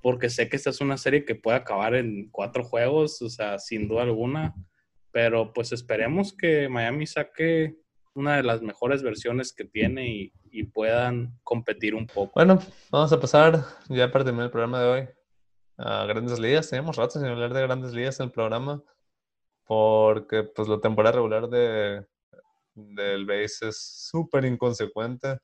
[0.02, 3.58] porque sé que esta es una serie que puede acabar en cuatro juegos, o sea,
[3.58, 4.54] sin duda alguna,
[5.10, 7.76] pero pues esperemos que Miami saque
[8.14, 12.32] una de las mejores versiones que tiene y, y puedan competir un poco.
[12.34, 12.58] Bueno,
[12.90, 15.08] vamos a pasar ya para terminar el programa de hoy
[15.78, 16.68] a Grandes Ligas.
[16.68, 18.82] Teníamos rato sin hablar de Grandes Ligas en el programa
[19.66, 22.06] porque pues la temporada regular de,
[22.74, 25.38] del base es súper inconsecuente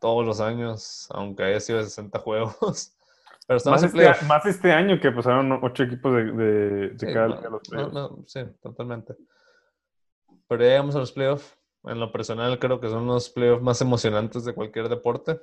[0.00, 2.92] todos los años, aunque haya sido de 60 juegos.
[3.48, 7.12] Pero estamos Más este, más este año que pasaron ocho equipos de, de, de Sí,
[7.12, 7.94] cada no, los no, playoffs.
[7.94, 9.14] no, sí, totalmente.
[10.48, 11.56] Pero ya llegamos a los playoffs.
[11.84, 15.40] En lo personal creo que son los playoffs más emocionantes de cualquier deporte.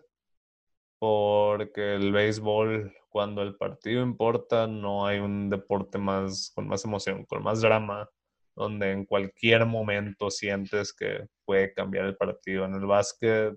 [1.04, 7.26] Porque el béisbol, cuando el partido importa, no hay un deporte más con más emoción,
[7.26, 8.10] con más drama,
[8.56, 12.64] donde en cualquier momento sientes que puede cambiar el partido.
[12.64, 13.54] En el básquet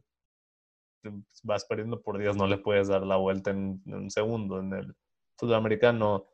[1.44, 4.59] vas perdiendo por días, no le puedes dar la vuelta en, en un segundo.
[4.59, 4.97] En el
[5.38, 6.26] fútbol americano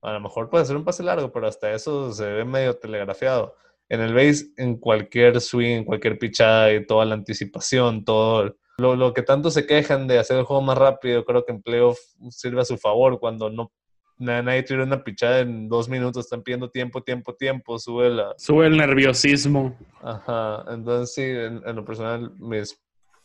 [0.00, 3.56] a lo mejor puede ser un pase largo, pero hasta eso se ve medio telegrafiado.
[3.88, 8.96] En el base, en cualquier swing, en cualquier pichada y toda la anticipación, todo lo,
[8.96, 11.98] lo que tanto se quejan de hacer el juego más rápido, creo que en playoff
[12.30, 13.72] sirve a su favor cuando no
[14.18, 18.34] na- nadie tira una pichada en dos minutos, están pidiendo tiempo, tiempo, tiempo, sube la...
[18.36, 19.76] Sube el nerviosismo.
[20.00, 22.76] Ajá, entonces sí, en, en lo personal, mis,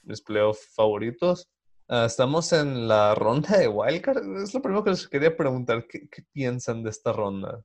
[0.04, 1.48] mis playoffs favoritos.
[1.89, 4.41] Ah, estamos en la ronda de Wildcard.
[4.43, 5.86] Es lo primero que les quería preguntar.
[5.88, 7.62] ¿Qué, qué piensan de esta ronda?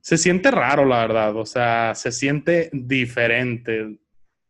[0.00, 1.36] Se siente raro, la verdad.
[1.36, 4.00] O sea, se siente diferente.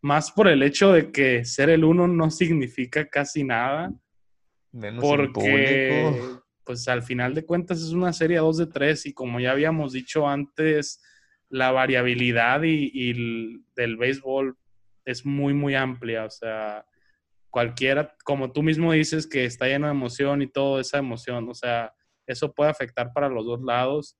[0.03, 3.93] Más por el hecho de que ser el uno no significa casi nada.
[4.73, 6.13] Menos Porque,
[6.65, 9.93] pues al final de cuentas es una serie 2 de 3 y como ya habíamos
[9.93, 11.01] dicho antes,
[11.49, 14.57] la variabilidad y, y el- del béisbol
[15.05, 16.25] es muy, muy amplia.
[16.25, 16.85] O sea,
[17.51, 21.55] cualquiera, como tú mismo dices, que está lleno de emoción y toda esa emoción, o
[21.55, 21.93] sea,
[22.27, 24.17] eso puede afectar para los dos lados.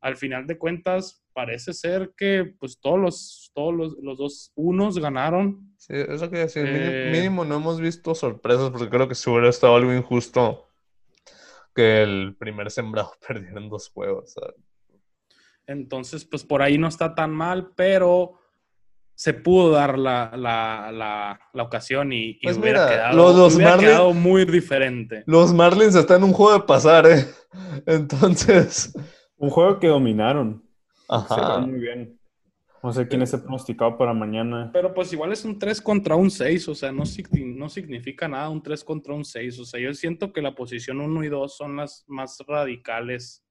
[0.00, 4.98] Al final de cuentas, parece ser que pues todos los, todos los, los dos unos
[4.98, 5.72] ganaron.
[5.76, 6.64] Sí, eso quería decir.
[6.64, 10.66] Mínimo, Eh, mínimo no hemos visto sorpresas porque creo que si hubiera estado algo injusto
[11.76, 14.32] que el primer sembrado perdiera en dos juegos.
[14.32, 14.56] ¿sabes?
[15.68, 18.32] Entonces, pues por ahí no está tan mal, pero
[19.14, 23.36] se pudo dar la, la, la, la ocasión y, y Pues hubiera, mira, quedado, los-
[23.36, 25.22] los hubiera Marlins- quedado muy diferente.
[25.26, 27.26] Los Marlins están en un juego de pasar, ¿eh?
[27.86, 28.92] Entonces.
[29.36, 30.67] Un juego que dominaron.
[31.08, 31.60] Se Ajá.
[31.60, 32.20] ve muy bien.
[32.82, 34.70] No sé quién es el pronosticado para mañana.
[34.72, 38.48] Pero pues igual es un 3 contra un 6, o sea, no, no significa nada
[38.50, 39.58] un 3 contra un 6.
[39.58, 43.44] O sea, yo siento que la posición 1 y 2 son las más radicales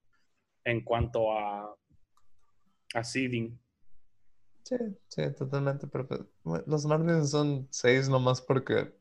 [0.64, 1.76] en cuanto a,
[2.93, 3.60] a seeding.
[4.64, 4.76] Sí,
[5.08, 5.88] sí, totalmente.
[5.88, 6.22] Pero pues,
[6.66, 8.93] los Marlins son seis nomás porque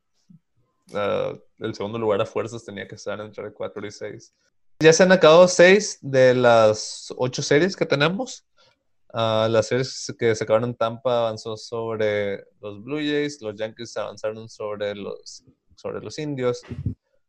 [0.94, 4.34] ah, el segundo lugar a fuerzas tenía que estar entre 4 y 6.
[4.80, 8.45] Ya se han acabado seis de las ocho series que tenemos.
[9.18, 13.96] Ah, las series que se acabaron en Tampa avanzó sobre los Blue Jays, los Yankees
[13.96, 15.42] avanzaron sobre los,
[15.74, 16.60] sobre los Indios,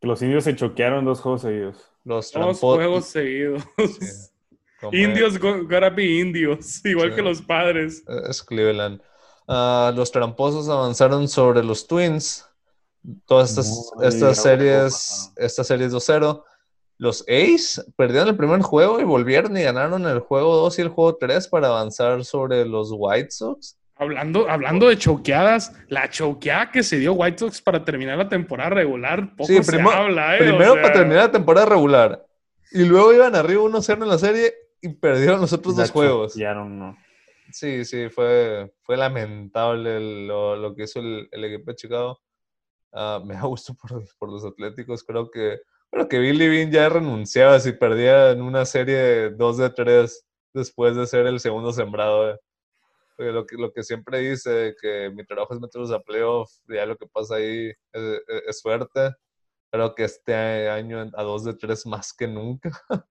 [0.02, 1.78] los indios se choquearon dos juegos seguidos.
[2.04, 3.64] los Dos juegos seguidos.
[3.78, 4.28] Sí,
[4.92, 7.16] Indios go- gotta be indios, igual Sí.
[7.16, 8.04] que los padres.
[8.08, 9.02] Eh, Es Cleveland.
[9.48, 12.46] Ah, los tramposos avanzaron sobre los Twins.
[13.26, 16.44] Todas estas, estas series, estas series 2-0.
[17.00, 20.89] Los A's perdieron el primer juego y volvieron y ganaron el juego 2 y el
[20.89, 23.78] juego 3 para avanzar sobre los White Sox.
[24.00, 28.70] Hablando, hablando de choqueadas, la choqueada que se dio White Sox para terminar la temporada
[28.72, 30.39] regular, poco Sí, se primo- habla, ¿eh?
[30.39, 32.26] Primero O sea, para terminar la temporada regular.
[32.72, 36.36] Y luego iban arriba 1-0 en la serie y perdieron los otros La dos juegos.
[36.38, 36.98] ¿no?
[37.52, 42.20] Sí, sí, fue, fue lamentable lo, lo que hizo el, el equipo de Chicago.
[42.93, 45.04] Ah, me da gusto por, por los Atléticos.
[45.04, 45.60] Creo que,
[45.92, 50.96] creo que Billy Bean ya renunciaba si perdía en una serie 2 de 3 después
[50.96, 52.32] de ser el segundo sembrado.
[52.32, 52.40] eh.
[53.20, 56.96] Lo que, lo que siempre dice, que mi trabajo es meterlos a playoff, ya lo
[56.98, 59.16] que pasa ahí es, es- es suerte.
[59.72, 60.34] Creo que este
[60.70, 62.70] año a 2 de 3 más que nunca.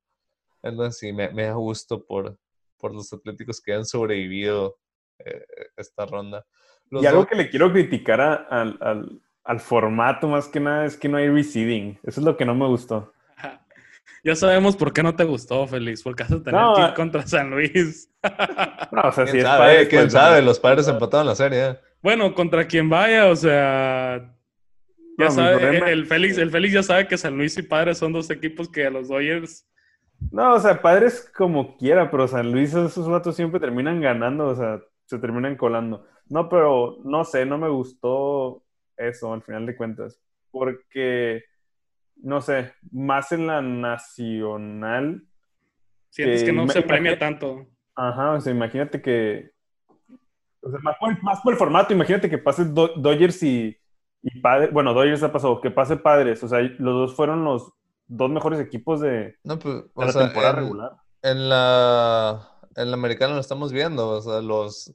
[0.63, 2.39] Entonces sí, me, me da gusto por,
[2.79, 4.79] por los Atléticos que han sobrevivido
[5.19, 5.45] eh,
[5.77, 6.47] esta ronda.
[6.91, 10.61] Los y algo Do- que le quiero criticar a- al, al- al formato más que
[10.61, 11.99] nada es que no hay reseeding.
[12.03, 13.13] Eso es lo que no me gustó.
[14.25, 16.89] Ya sabemos por qué no te gustó, Félix, porque vas a tener No, que ir
[16.89, 16.95] eh.
[16.97, 18.11] contra San Luis.
[18.91, 19.59] No, o sea, ¿Quién si es sabe?
[19.59, 20.43] padre, ¿Quién pues, sabe?
[20.43, 21.69] Los padres empataron la serie.
[21.69, 21.79] eh.
[22.03, 24.35] bueno, contra quien vaya, o sea,
[25.19, 27.99] ya No, sabe, problema- el Félix, el Félix ya sabe que San Luis y Padres
[27.99, 29.65] son dos equipos que a los Dodgers
[30.33, 34.57] No, o sea, padres como quiera, pero San Luis, esos vatos siempre terminan ganando, o
[34.57, 36.05] sea, se terminan colando.
[36.29, 38.65] No, pero no sé, no me gustó
[38.97, 40.21] eso al final de cuentas,
[40.51, 41.45] porque,
[42.17, 45.23] no sé, más en la nacional,
[46.11, 47.67] sientes que Que no ima- se premia tanto.
[47.95, 49.51] ajá, o sea, imagínate que,
[50.63, 53.77] o sea, más por, más por el formato, imagínate que pase Do- Dodgers y,
[54.23, 57.73] y Padres, bueno, Dodgers ha pasado, que pase Padres, o sea, los dos fueron los
[58.09, 60.93] dos mejores equipos de, No, pues, de la sea, temporada en, regular.
[61.23, 64.09] en la, en la americana lo estamos viendo.
[64.11, 64.95] O sea, los,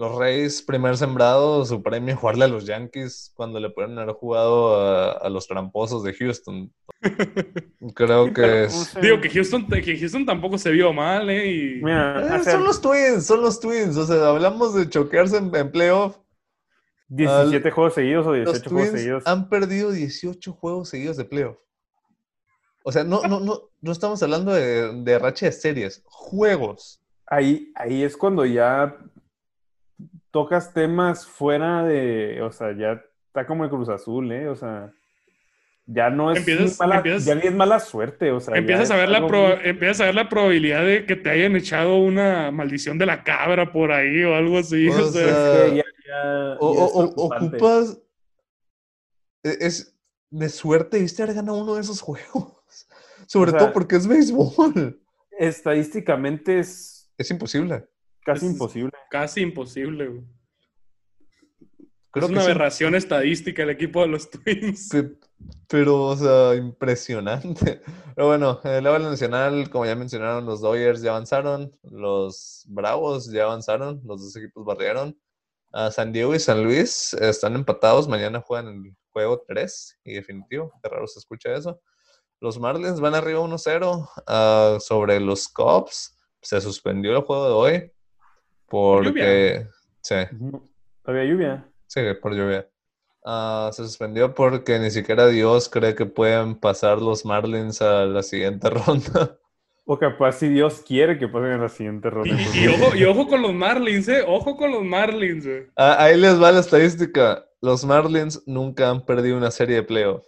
[0.00, 4.80] los Reyes, primer sembrado, su premio jugarle a los Yankees cuando le pueden haber jugado
[4.80, 6.72] a, a los tramposos de Houston.
[7.94, 8.98] Creo que es.
[8.98, 11.52] Digo que Houston, que Houston tampoco se vio mal, ¿eh?
[11.52, 11.82] Y...
[11.82, 13.94] Mira, Eh, son los Twins, son los Twins.
[13.98, 16.16] O sea, hablamos de choquearse en, en playoff.
[17.08, 19.26] 17 juegos seguidos o Los 18 juegos Twins seguidos.
[19.26, 21.58] han perdido 18 juegos seguidos de playoff.
[22.84, 27.02] O sea, no, no, no, no estamos hablando de, de racha de series, juegos.
[27.26, 28.96] Ahí, ahí es cuando ya
[30.30, 34.48] tocas temas fuera de, o sea, ya está como el Cruz Azul, ¿eh?
[34.48, 34.92] O sea,
[35.86, 38.96] ya no es Empiezas- mala, empiezas- ya ni es mala suerte, o sea, Empiezas a,
[38.96, 41.96] ver la algo pro- muy- empiezas a ver la probabilidad de que te hayan echado
[41.98, 44.88] una maldición de la cabra por ahí o algo así.
[44.88, 47.56] O o sea, sea, que ya- ya- O, ya es o- o- preocupante.
[47.56, 47.98] ocupas.
[49.42, 49.96] e- Es
[50.30, 52.86] de suerte, viste haber ganado uno de esos juegos.
[53.26, 55.00] Sobre O sea- todo porque es béisbol.
[55.38, 57.86] Estadísticamente es Es imposible.
[58.24, 58.92] Casi Es- imposible.
[59.10, 60.08] casi imposible.
[60.08, 60.24] güey.
[62.12, 64.88] Creo es que una sí, aberración estadística el equipo de los Twins.
[64.90, 65.16] pe-
[65.68, 67.80] pero, o sea, impresionante.
[68.16, 73.44] Pero bueno, el level nacional, como ya mencionaron, los Dodgers ya avanzaron, los Bravos ya
[73.44, 75.18] avanzaron, los dos equipos barrieron.
[75.72, 80.70] Ah, San Diego y San Luis están empatados, mañana juegan el juego 3 y definitivo,
[80.82, 81.80] qué raro se escucha eso.
[82.40, 86.18] Los Marlins van arriba 1-0 ah, sobre los Cubs.
[86.42, 87.92] Se suspendió el juego de hoy.
[88.70, 89.66] Porque...
[90.00, 90.14] Sí.
[91.04, 91.68] Había lluvia.
[91.86, 92.66] sí, por lluvia.
[93.22, 98.22] Ah, se suspendió porque ni siquiera Dios cree que pueden pasar los Marlins a la
[98.22, 99.36] siguiente ronda.
[99.84, 102.34] O capaz si Dios quiere que pasen en la siguiente ronda.
[102.54, 104.22] y- y ojo, y ojo con los Marlins, ¿eh?
[104.26, 105.66] Ojo con los Marlins, güey.
[105.76, 107.44] Ah, ahí les va la estadística.
[107.60, 110.24] Los Marlins nunca han perdido una serie de playoff.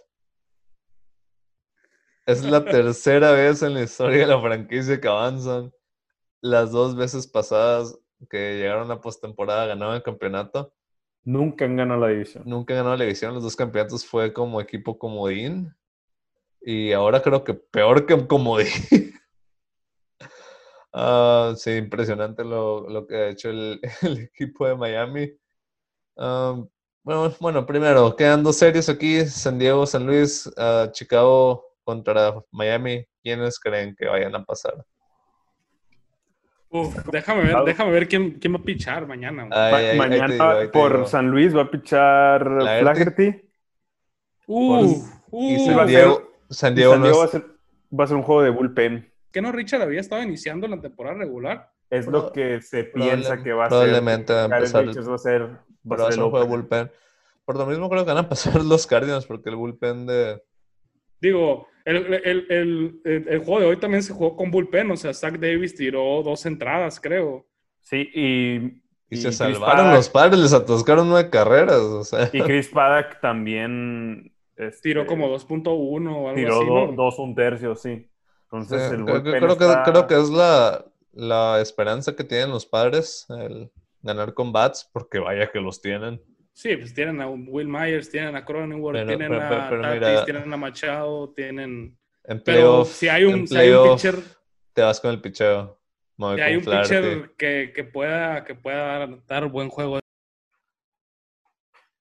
[2.25, 5.71] Es la tercera vez en la historia de la franquicia que avanzan.
[6.41, 7.97] Las dos veces pasadas
[8.29, 10.73] que llegaron a postemporada ganaron el campeonato.
[11.23, 12.43] Nunca han ganado la división.
[12.45, 13.33] Nunca ganó la división.
[13.33, 15.73] Los dos campeonatos fue como equipo comodín.
[16.61, 18.67] Y ahora creo que peor que comodín.
[20.95, 25.33] Ah, sí, impresionante lo, lo que ha hecho el, el equipo de Miami.
[26.17, 26.69] Am,
[27.03, 33.05] bueno, bueno, primero, quedan dos series aquí, San Diego, San Luis, ah, Chicago contra Miami.
[33.23, 34.85] ¿Quiénes creen que vayan a pasar?
[36.73, 39.47] Uf, déjame ver, déjame ver quién, quién va a pichar mañana.
[39.51, 41.05] Ay, ay, Mañana digo, por digo.
[41.07, 42.43] San Luis va a pichar
[42.79, 43.41] Flaherty.
[44.47, 47.45] Uf, Y San Diego, San Diego San no Diego va a ser,
[47.99, 49.11] va a ser un juego de bullpen.
[49.31, 51.71] ¿Qué no Richard había estado iniciando la temporada regular?
[51.89, 54.57] Es lo que se probable- piensa que va a probablemente va a ser.
[54.57, 55.41] Empezar- Richards va a ser,
[55.91, 56.91] va a ser un juego de bullpen.
[57.45, 60.41] Por lo mismo creo que van a pasar los Cardinals, porque el bullpen de...
[61.21, 64.97] Digo, el, el- el- el- el juego de hoy también se jugó con bullpen, o
[64.97, 67.45] sea, Zach Davis tiró dos entradas, creo.
[67.81, 72.29] Sí, y, Y, se salvaron Paddock- los padres, les atascaron nueve carreras, o sea...
[72.33, 75.67] Y Chris Paddock también este, Tiró como 2.1
[76.15, 76.91] o algo tiró así, ¿no?
[76.93, 78.07] dos un tercio, sí.
[78.43, 82.65] Entonces Sí, el creo, creo que, creo que es la, la esperanza que tienen los
[82.65, 83.71] padres, el
[84.01, 86.21] ganar con bats, porque vaya que los tienen.
[86.53, 89.81] Sí, pues tienen a Will Myers, tienen a Cronenworth, Pero- tienen pero- a pero- pero
[89.81, 91.97] Tatis, mira- tienen a Machado, tienen...
[92.25, 94.15] En Pero playoff, si hay un, si hay un pitcher,
[94.71, 95.79] te vas con el picheo.
[96.17, 99.99] Si hay un pitcher que, que pueda, que pueda dar, dar buen juego.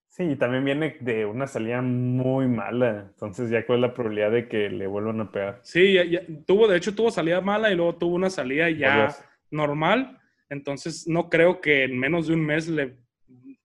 [0.09, 3.07] Sí, y también viene de una salida muy mala.
[3.11, 5.61] Entonces, ya cuál es la probabilidad de que le vuelvan a pegar.
[5.62, 9.16] Sí, ya- ya- tuvo, de hecho tuvo salida mala y luego tuvo una salida ya
[9.50, 10.20] normal.
[10.50, 12.98] Entonces no creo que en menos de un mes le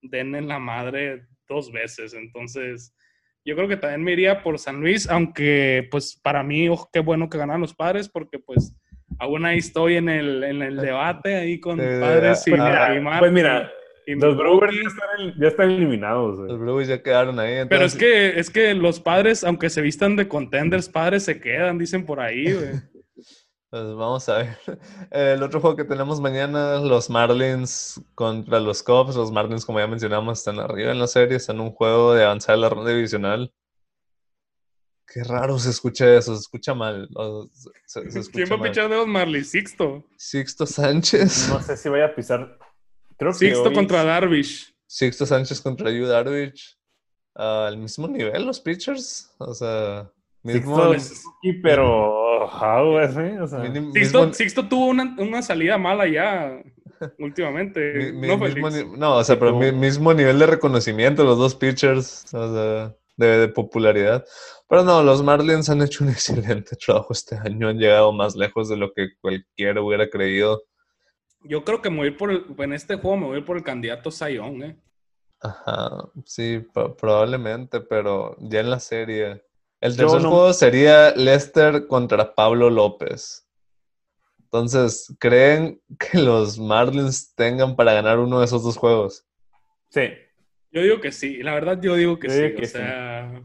[0.02, 2.14] den en la madre dos veces.
[2.14, 2.94] Entonces
[3.46, 7.00] yo creo que también me iría por San Luis, aunque pues para mí, ojo, qué
[7.00, 8.76] bueno que ganan los padres porque pues
[9.20, 12.96] aún ahí estoy en el, en el debate ahí con Sí, padres y, ah, mira,
[12.96, 13.72] y Mar- pues mira,
[14.06, 16.38] y Los Brewers ya están, ya están eliminados.
[16.38, 16.50] güey.
[16.50, 17.66] Los Brewers ya quedaron ahí.
[17.70, 21.78] Pero es que, es que los padres, aunque se vistan de contenders, padres se quedan,
[21.78, 22.68] dicen por ahí, güey.
[23.70, 24.58] Pues vamos a ver.
[25.12, 29.16] El otro juego que tenemos mañana, los Marlins contra los Cubs.
[29.16, 32.24] Los Marlins, como ya mencionamos, están arriba en la serie, están en un juego de
[32.24, 33.54] avanzar a la ronda divisional.
[35.06, 37.10] Qué raro se escucha eso, se escucha mal.
[37.86, 38.70] Se, se escucha ¿Quién va a mal.
[38.70, 39.50] pichar de los Marlins?
[39.50, 40.04] Sixto.
[40.18, 41.50] Sixto Sánchez.
[41.50, 42.58] No sé si vaya a pisar.
[43.18, 44.74] Creo que Sixto hoy- contra Darvish.
[44.86, 46.78] Sixto Sánchez contra Yu Darvish.
[47.36, 49.34] Ah, al mismo nivel los pitchers.
[49.40, 50.10] O sea,
[50.44, 52.27] mismo, Sixto sí, pero.
[52.46, 56.62] Ajá, güey, sí, o sea, mini- Sixto, mismo- Sixto tuvo una, una salida mala ya
[57.20, 58.12] últimamente.
[58.12, 62.26] mi- mi- no, mismo o sea, pero mi- mismo nivel de reconocimiento, los dos pitchers,
[62.26, 64.26] o sea, de, de popularidad.
[64.70, 68.70] Pero no, los Marlins han hecho un excelente trabajo este año, han llegado más lejos
[68.70, 70.64] de lo que cualquiera hubiera creído.
[71.44, 73.40] Yo creo que me voy a ir por el, en este juego me voy a
[73.40, 74.78] ir por el candidato Sayón, ¿eh?
[75.40, 75.92] Ajá,
[76.26, 79.44] sí, pro- probablemente, pero ya en la serie.
[79.82, 83.48] El tercer no- juego sería Lester contra Pablo López.
[84.44, 89.26] Entonces, ¿creen que los Marlins tengan para ganar uno de esos dos juegos?
[89.90, 90.10] Sí.
[90.72, 92.72] Yo digo que sí, la verdad yo digo que Yo sí, digo o sí.
[92.74, 93.42] sea,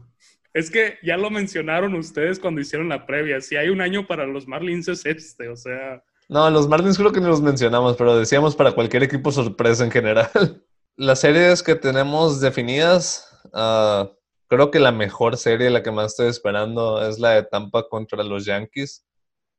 [0.53, 4.25] es que ya lo mencionaron ustedes cuando hicieron la previa, si hay un año para
[4.27, 8.17] los Marlins es este, o sea, No, los Marlins creo que ni los mencionamos, pero
[8.17, 10.29] decíamos para cualquier equipo sorpresa en general.
[10.97, 14.11] Las series que tenemos definidas, ah,
[14.47, 18.23] creo que la mejor serie, la que más estoy esperando, es la de Tampa contra
[18.23, 19.05] los Yankees.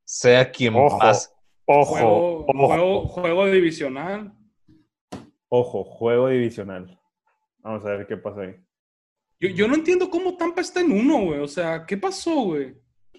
[0.05, 0.99] Sea quien Ojo.
[0.99, 1.29] pase.
[1.67, 4.33] Ojo, juego, ojo, juego, juego divisional.
[5.49, 6.99] ojo, juego divisional.
[7.59, 8.55] Vamos a ver qué pasa ahí.
[9.39, 12.75] Yo, yo no entiendo cómo Tampa está en uno, güey, o sea, ¿qué pasó, güey?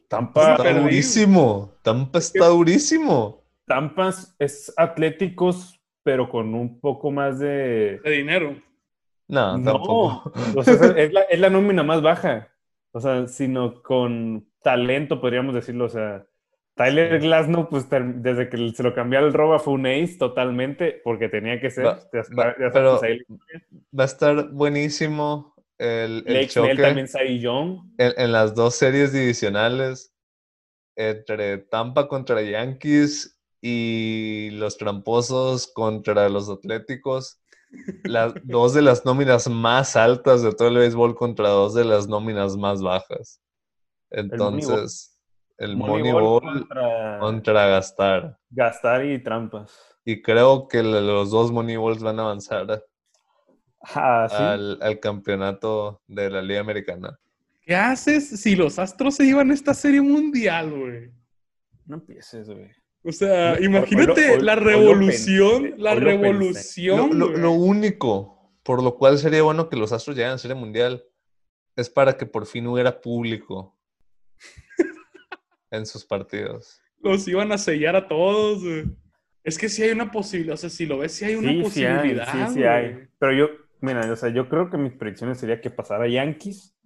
[0.09, 0.83] Tampa, Está perdido.
[0.85, 1.73] durísimo.
[1.83, 3.43] Tampa está durísimo.
[3.67, 7.99] Tampa es atléticos, pero con un poco más de...
[8.05, 8.55] De dinero.
[9.29, 10.33] No, No, tampoco.
[10.57, 12.53] o sea, es la, es la nómina más baja.
[12.93, 15.87] O sea, sino con talento, podríamos decirlo.
[15.87, 16.27] O sea,
[16.75, 21.29] Tyler Glasnow, pues desde que se lo cambió al Roba fue un ace totalmente, porque
[21.29, 21.85] tenía que ser.
[21.87, 23.21] Va- ya pero- ahí
[23.99, 27.81] Va a estar buenísimo el, el Snell choque también Cy Young.
[27.99, 30.15] en, en las dos series divisionales
[30.97, 37.41] entre Tampa contra Yankees y los tramposos contra los Atléticos.
[38.05, 42.09] Las dos de las nóminas más altas de todo el béisbol contra dos de las
[42.09, 43.41] nóminas más bajas.
[44.11, 45.19] Entonces,
[45.59, 48.39] el Moneyball contra contra gastar.
[48.51, 49.73] gastar y trampas.
[50.05, 52.85] Y creo que los dos Moneyballs van a avanzar
[53.95, 54.37] Ah, sí.
[54.37, 57.19] al, al campeonato de la Liga Americana.
[57.63, 61.11] ¿Qué haces si los Astros se llevan esta serie mundial, güey?
[61.85, 62.71] No empieces, güey.
[63.07, 66.97] O sea, imagínate la revolución, pensé, la revolución.
[67.11, 67.41] Lo, lo- güey.
[67.41, 68.33] lo único
[68.65, 71.05] por lo cual sería bueno que los Astros lleguen a Serie Mundial
[71.77, 73.77] es para que por fin hubiera público
[75.71, 76.81] en sus partidos.
[77.01, 78.87] Los iban a sellar a todos, güey.
[79.45, 81.55] Es que sí hay una posibilidad, o sea, si lo ves, sí hay una Sí,
[81.71, 82.49] sí hay, posibilidad.
[82.49, 83.07] sí, sí hay.
[83.21, 83.49] Pero yo,
[83.81, 86.77] mira, o sea, yo creo que mis predicciones sería que pasara Yankees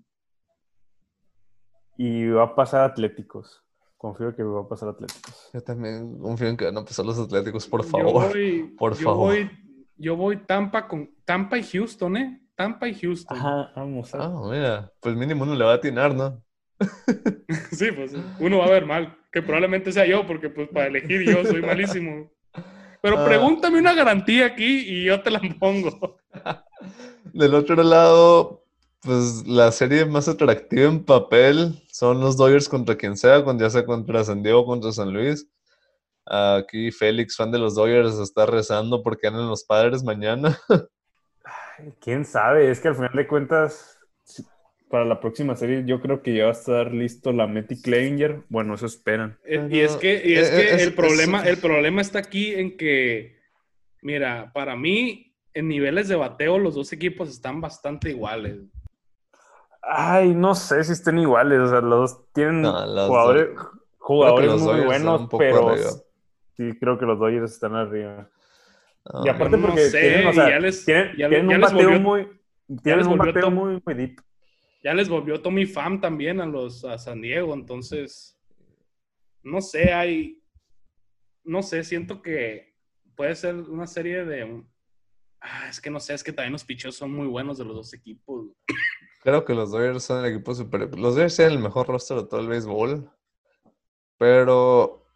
[1.96, 3.64] y va a pasar Atléticos.
[4.00, 5.50] Confío que va a pasar Atléticos.
[5.52, 8.28] Yo también confío en que van a pasar los Atléticos, por Yo favor.
[8.32, 9.26] voy- por yo favor.
[9.34, 9.50] voy-
[9.98, 12.40] yo voy Tampa con Tampa y Houston, ¿eh?
[12.54, 13.36] Tampa y Houston.
[13.36, 16.42] Ajá, vamos a Ah, mira, pues mínimo uno le va a atinar, ¿no?
[17.72, 21.22] Sí, pues uno va a ver mal, que probablemente sea yo, porque pues para elegir
[21.22, 22.30] yo soy malísimo.
[23.02, 23.24] Pero Ah.
[23.26, 26.16] pregúntame una garantía aquí y yo te la pongo.
[27.34, 28.64] Del otro lado,
[29.02, 33.84] pues la serie más atractiva en papel son los Dodgers contra quien sea, ya sea
[33.84, 35.46] contra San Diego o contra San Luis.
[36.24, 40.58] Aquí Félix, fan de los Dodgers, está rezando porque ganan los padres mañana.
[42.00, 42.70] ¿Quién sabe?
[42.70, 43.98] Es que al final de cuentas,
[44.88, 48.44] para la próxima serie, yo creo que ya va a estar listo la Meti Clevinger.
[48.48, 49.38] Bueno, eso esperan.
[49.44, 52.54] Eh, Y es que, y es Eh, que es- el, problema, el problema está aquí
[52.54, 53.36] en que,
[54.00, 58.56] mira, para mí, en niveles de bateo, los dos equipos están bastante iguales.
[59.82, 61.58] Ay, no sé si estén iguales.
[61.60, 63.48] O sea, los dos tienen No, los jugadores,
[63.98, 65.90] jugadores los muy buenos, pero arriba.
[66.56, 68.28] sí creo que los Dodgers están arriba.
[69.24, 71.60] Y aparte no porque sé, tienen, o sea, ya les- tienen, ya- tienen ya un
[71.62, 72.28] les bateo volvió- muy,
[72.82, 74.20] tienen les un volvió bateo Tom- muy, muy deep.
[74.82, 78.38] Ya les volvió Tommy Pham también a los a San Diego, entonces
[79.42, 80.36] no sé, hay
[81.44, 82.74] no sé, siento que
[83.16, 84.62] puede ser una serie de
[85.40, 87.74] ah, es que no sé, es que también los picheos son muy buenos de los
[87.74, 88.48] dos equipos.
[89.20, 90.98] Creo que los Dodgers son el equipo superior.
[90.98, 93.10] Los Dodgers tienen el mejor roster de todo el béisbol,
[94.18, 95.06] pero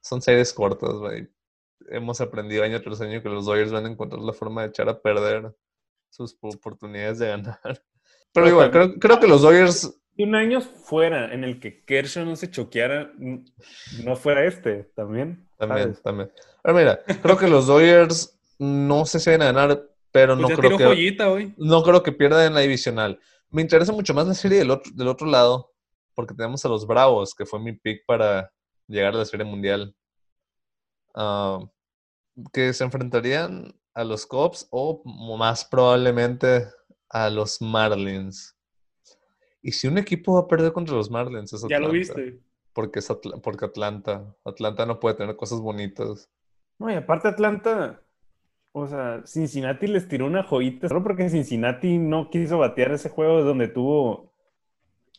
[0.00, 1.28] son series cortas, güey.
[1.88, 4.88] Hemos aprendido año tras año que los Dodgers van a encontrar la forma de echar
[4.88, 5.54] a perder
[6.10, 7.58] sus po- oportunidades de ganar.
[8.32, 12.36] Pero igual, creo, creo que los Dodgers un año fuera en el que Kershaw no
[12.36, 13.10] se choqueara,
[14.04, 15.48] no fuera este también.
[15.56, 16.02] también, ¿sabes?
[16.02, 16.32] también.
[16.62, 20.56] Pero mira, creo que los Dodgers no sé si van a ganar, pero Pues no
[20.56, 23.20] creo que joyita no creo que pierdan en la divisional.
[23.50, 25.72] Me interesa mucho más la serie del otro, del otro lado,
[26.14, 28.52] porque tenemos a los Bravos, que fue mi pick para
[28.86, 29.94] llegar a la serie mundial.
[31.14, 31.60] Ah,
[32.52, 35.02] que se enfrentarían a los Cubs o
[35.36, 36.68] más probablemente
[37.08, 38.56] a los Marlins.
[39.62, 42.40] Y si un equipo va a perder contra los Marlins, es Ya lo Atlanta, viste.
[42.72, 44.34] Porque, es porque Atlanta.
[44.44, 46.30] Atlanta no puede tener cosas bonitas.
[46.78, 48.02] No, y aparte Atlanta,
[48.72, 53.42] o sea, Cincinnati les tiró una joyita, solo porque Cincinnati no quiso batear ese juego
[53.44, 54.30] donde tuvo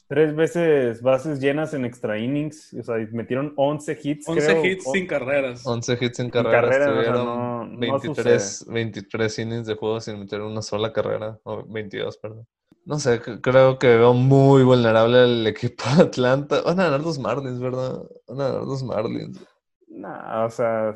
[0.08, 2.74] Tres veces bases llenas en extra innings.
[2.78, 4.28] O sea, metieron 11 hits.
[4.28, 4.66] 11 creo.
[4.66, 5.66] hits O- sin carreras.
[5.66, 6.62] 11 hits en Sin carrera.
[6.64, 11.40] carrera, o sea, no- no 23, 23 innings de juego sin meter una sola carrera.
[11.44, 12.46] O 22, perdón.
[12.84, 16.62] No sé, creo que veo muy vulnerable al equipo de Atlanta.
[16.62, 18.04] Van a ganar dos Marlins, ¿verdad?
[18.28, 19.40] Van a ganar dos Marlins.
[19.88, 20.94] Nah, o sea,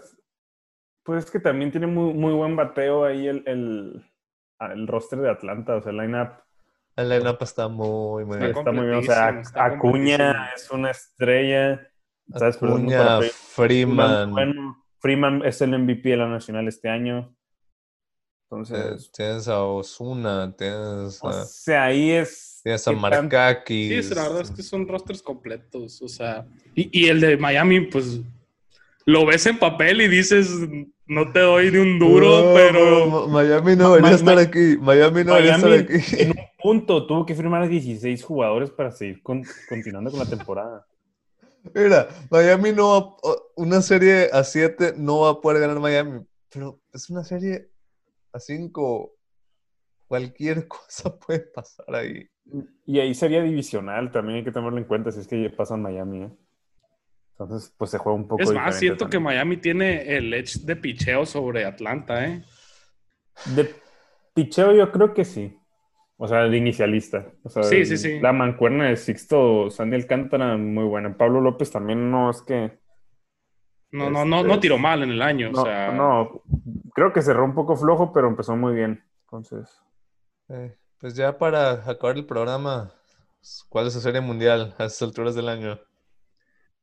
[1.06, 4.06] pues es que también tiene muy, muy buen bateo ahí el, el,
[4.60, 5.76] ah, el roster de Atlanta.
[5.76, 6.32] O sea, el lineup
[6.98, 8.52] El lineup está muy, muy bien.
[8.58, 8.98] está muy bien.
[8.98, 11.88] O sea, Acuña es una estrella.
[12.34, 14.32] Acuña, Fre- Freeman.
[14.32, 17.32] Bueno, Freeman es el MVP de la Nacional este año.
[18.50, 22.62] Entonces, Tienes, a Osuna, tienes o a, sea, ahí es.
[22.64, 24.08] tienes a Markakis.
[24.08, 26.02] Sí, la verdad es que son rosters completos.
[26.02, 26.46] O sea,
[26.76, 28.22] y, y el de Miami, pues
[29.06, 30.48] lo ves en papel y dices,
[31.08, 34.78] no te doy ni un duro, No, pero Miami no debería Ma- estar aquí.
[34.80, 35.94] Miami no debería estar aquí.
[36.24, 40.26] en un punto tuvo que firmar a 16 jugadores para seguir con- continuando con la
[40.30, 40.88] temporada.
[41.74, 46.80] Mira, Miami no va, una serie a 7 no va a poder ganar Miami, pero
[46.94, 47.70] es una serie
[48.34, 49.14] a 5.
[50.08, 52.28] Cualquier cosa puede pasar ahí.
[52.86, 56.26] Y ahí sería divisional, también hay que tomarlo en cuenta si es que pasan Miami.
[56.26, 56.30] ¿eh?
[57.38, 59.20] Entonces, pues se juega un poco es más, siento que.
[59.20, 62.46] Miami tiene el edge de picheo sobre Atlanta, ¿eh?
[63.56, 63.76] De
[64.34, 65.60] picheo yo creo que sí.
[66.18, 67.28] O sea, de inicialista.
[67.44, 68.20] O sea, Sí, sí, sí.
[68.22, 71.18] La mancuerna de Sixto, Sandy Alcántara, muy buena.
[71.18, 72.80] Pablo López también no es que...
[73.92, 75.52] No, no, no, no tiró mal en el año.
[75.52, 76.42] No, o sea, no,
[76.94, 79.04] creo que cerró un poco flojo, pero empezó muy bien.
[79.26, 79.82] Entonces,
[80.48, 82.94] Eh, pues ya para acabar el programa,
[83.68, 85.80] ¿cuál es su serie mundial a estas alturas del año?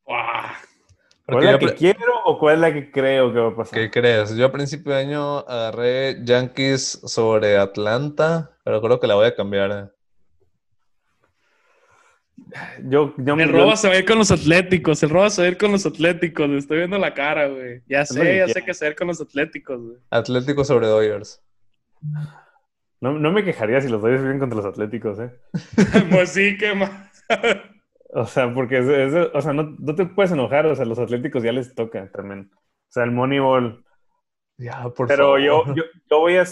[0.05, 3.79] ¿Cuál es la que quiero o cuál es la que creo que va a pasar?
[3.79, 4.35] ¿Qué crees?
[4.35, 9.35] Yo a principio de año agarré Yankees sobre Atlanta, pero creo que la voy a
[9.35, 9.71] cambiar.
[9.71, 9.89] eh.
[12.83, 15.01] Yo, yo, El yo- Roba se va a ir con los Atléticos.
[15.03, 16.49] El Roba se va a ir con los Atléticos.
[16.49, 17.81] Le estoy viendo la cara, güey.
[17.87, 19.97] Ya sé, ya sé que se va a ir con los Atléticos, güey.
[20.09, 21.41] Atlético sobre Dodgers.
[22.99, 25.31] no, no me quejaría si los Dodgers vienen contra los Atléticos, ¿eh?
[26.11, 26.91] pues sí, qué más.
[28.15, 30.99] O sea, porque es- es- o sea, no, no te puedes enojar, o sea, los
[30.99, 32.51] Atléticos ya les toca también.
[32.53, 33.83] O sea, el Moneyball.
[34.57, 35.41] Ya, por Pero favor.
[35.41, 36.43] yo, yo, yo voy a,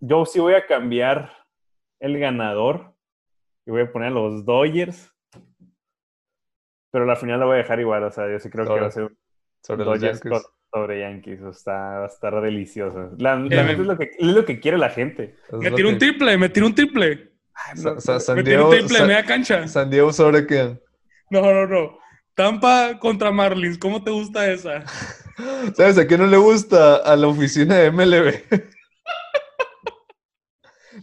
[0.00, 1.30] yo sí voy a cambiar
[2.00, 2.94] el ganador
[3.66, 5.12] y voy a poner a los Dodgers.
[6.92, 8.86] Pero la final la voy a dejar igual, o sea, yo sí creo que va
[8.86, 9.18] a ser un
[9.62, 10.42] sobre los Dodgers Yankees.
[10.42, 11.42] co- sobre Yankees.
[11.42, 13.10] O sea, va a estar delicioso.
[13.18, 15.36] La, la Eh, es lo, que, es lo que quiere la gente.
[15.52, 17.32] Me lo tiró un triple, me tiró un triple.
[17.74, 19.68] San Me tiró un triple, Sa- media cancha.
[19.68, 20.80] San Diego sobre quién?
[21.30, 21.98] No, no, no.
[22.34, 23.78] Tampa contra Marlins.
[23.78, 24.84] ¿Cómo te gusta esa?
[25.76, 26.96] ¿Sabes a quién no le gusta?
[26.96, 28.34] A la oficina de MLB.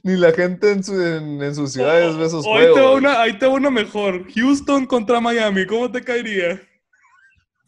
[0.04, 2.98] Ni la gente en, su, en, en sus ciudades ve esos ahí, te va juegos.
[2.98, 4.26] una, ahí te va una mejor.
[4.34, 5.66] Houston contra Miami.
[5.66, 6.62] ¿Cómo te caería?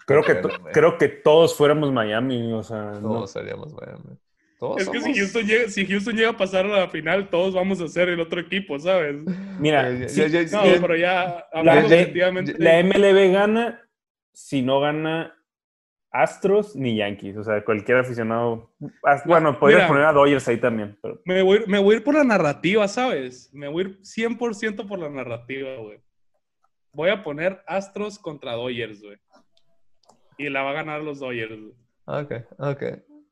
[0.05, 0.41] Creo que,
[0.73, 3.01] creo que todos fuéramos Miami, o sea, no.
[3.01, 4.17] Todos seríamos Miami.
[4.59, 7.53] Todos Es que si Houston, llega, si Houston llega a pasar a la final, todos
[7.53, 9.15] vamos a ser el otro equipo, ¿sabes?
[9.57, 12.55] Mira, sí, No, pero ya la, hablando de- objetivamente.
[12.57, 13.81] la MLB gana
[14.33, 15.33] si no gana
[16.11, 17.37] Astros ni Yankees.
[17.37, 18.73] O sea, cualquier aficionado.
[19.05, 19.87] ah, Bueno, podrías mira.
[19.87, 20.97] poner a Dodgers ahí también.
[21.01, 23.49] pero- Me voy, me voy a ir por la narrativa, ¿sabes?
[23.53, 25.99] Me voy a ir 100% por la narrativa, güey.
[26.91, 29.17] Voy a poner Astros contra Dodgers, güey.
[30.37, 31.73] Y la va a ganar los Dodgers, güey.
[32.05, 32.83] Ok, ok.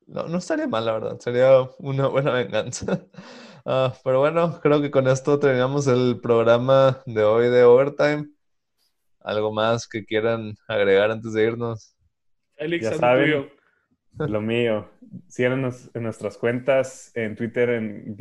[0.08, 1.20] No, no estaría mal, la verdad.
[1.20, 2.86] Sería una buena venganza.
[3.70, 8.30] Ah, pero bueno, creo que con esto terminamos el programa de hoy de Overtime.
[9.20, 11.94] ¿Algo más que quieran agregar antes de irnos?
[12.56, 13.26] Félix, Ya lo saben.
[13.26, 13.50] tuyo.
[14.20, 14.90] Lo mío.
[15.28, 18.16] Síganos en nuestras cuentas, en Twitter en,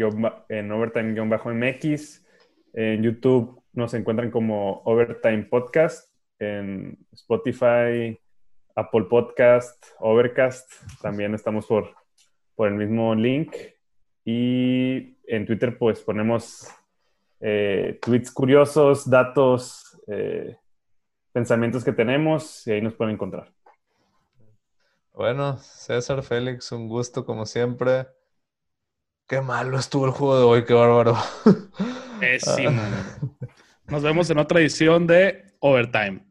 [0.49, 2.24] en Overtime-MX.
[2.72, 6.11] En YouTube nos encuentran como Overtime Podcast.
[6.41, 8.18] En Spotify,
[8.76, 10.70] Apple Podcast, Overcast.
[11.00, 11.94] También estamos por,
[12.54, 13.56] por el mismo link.
[14.24, 16.68] Y en Twitter pues ponemos
[17.40, 20.56] eh, tweets curiosos, datos, eh,
[21.32, 23.52] pensamientos que tenemos y ahí nos pueden encontrar.
[25.12, 28.06] Bueno, César Félix, un gusto como siempre.
[29.26, 31.16] Qué malo estuvo el juego de hoy, qué bárbaro.
[32.20, 32.80] Pésimo.
[32.80, 33.18] Ah.
[33.88, 36.26] Nos vemos en otra edición de Overtime.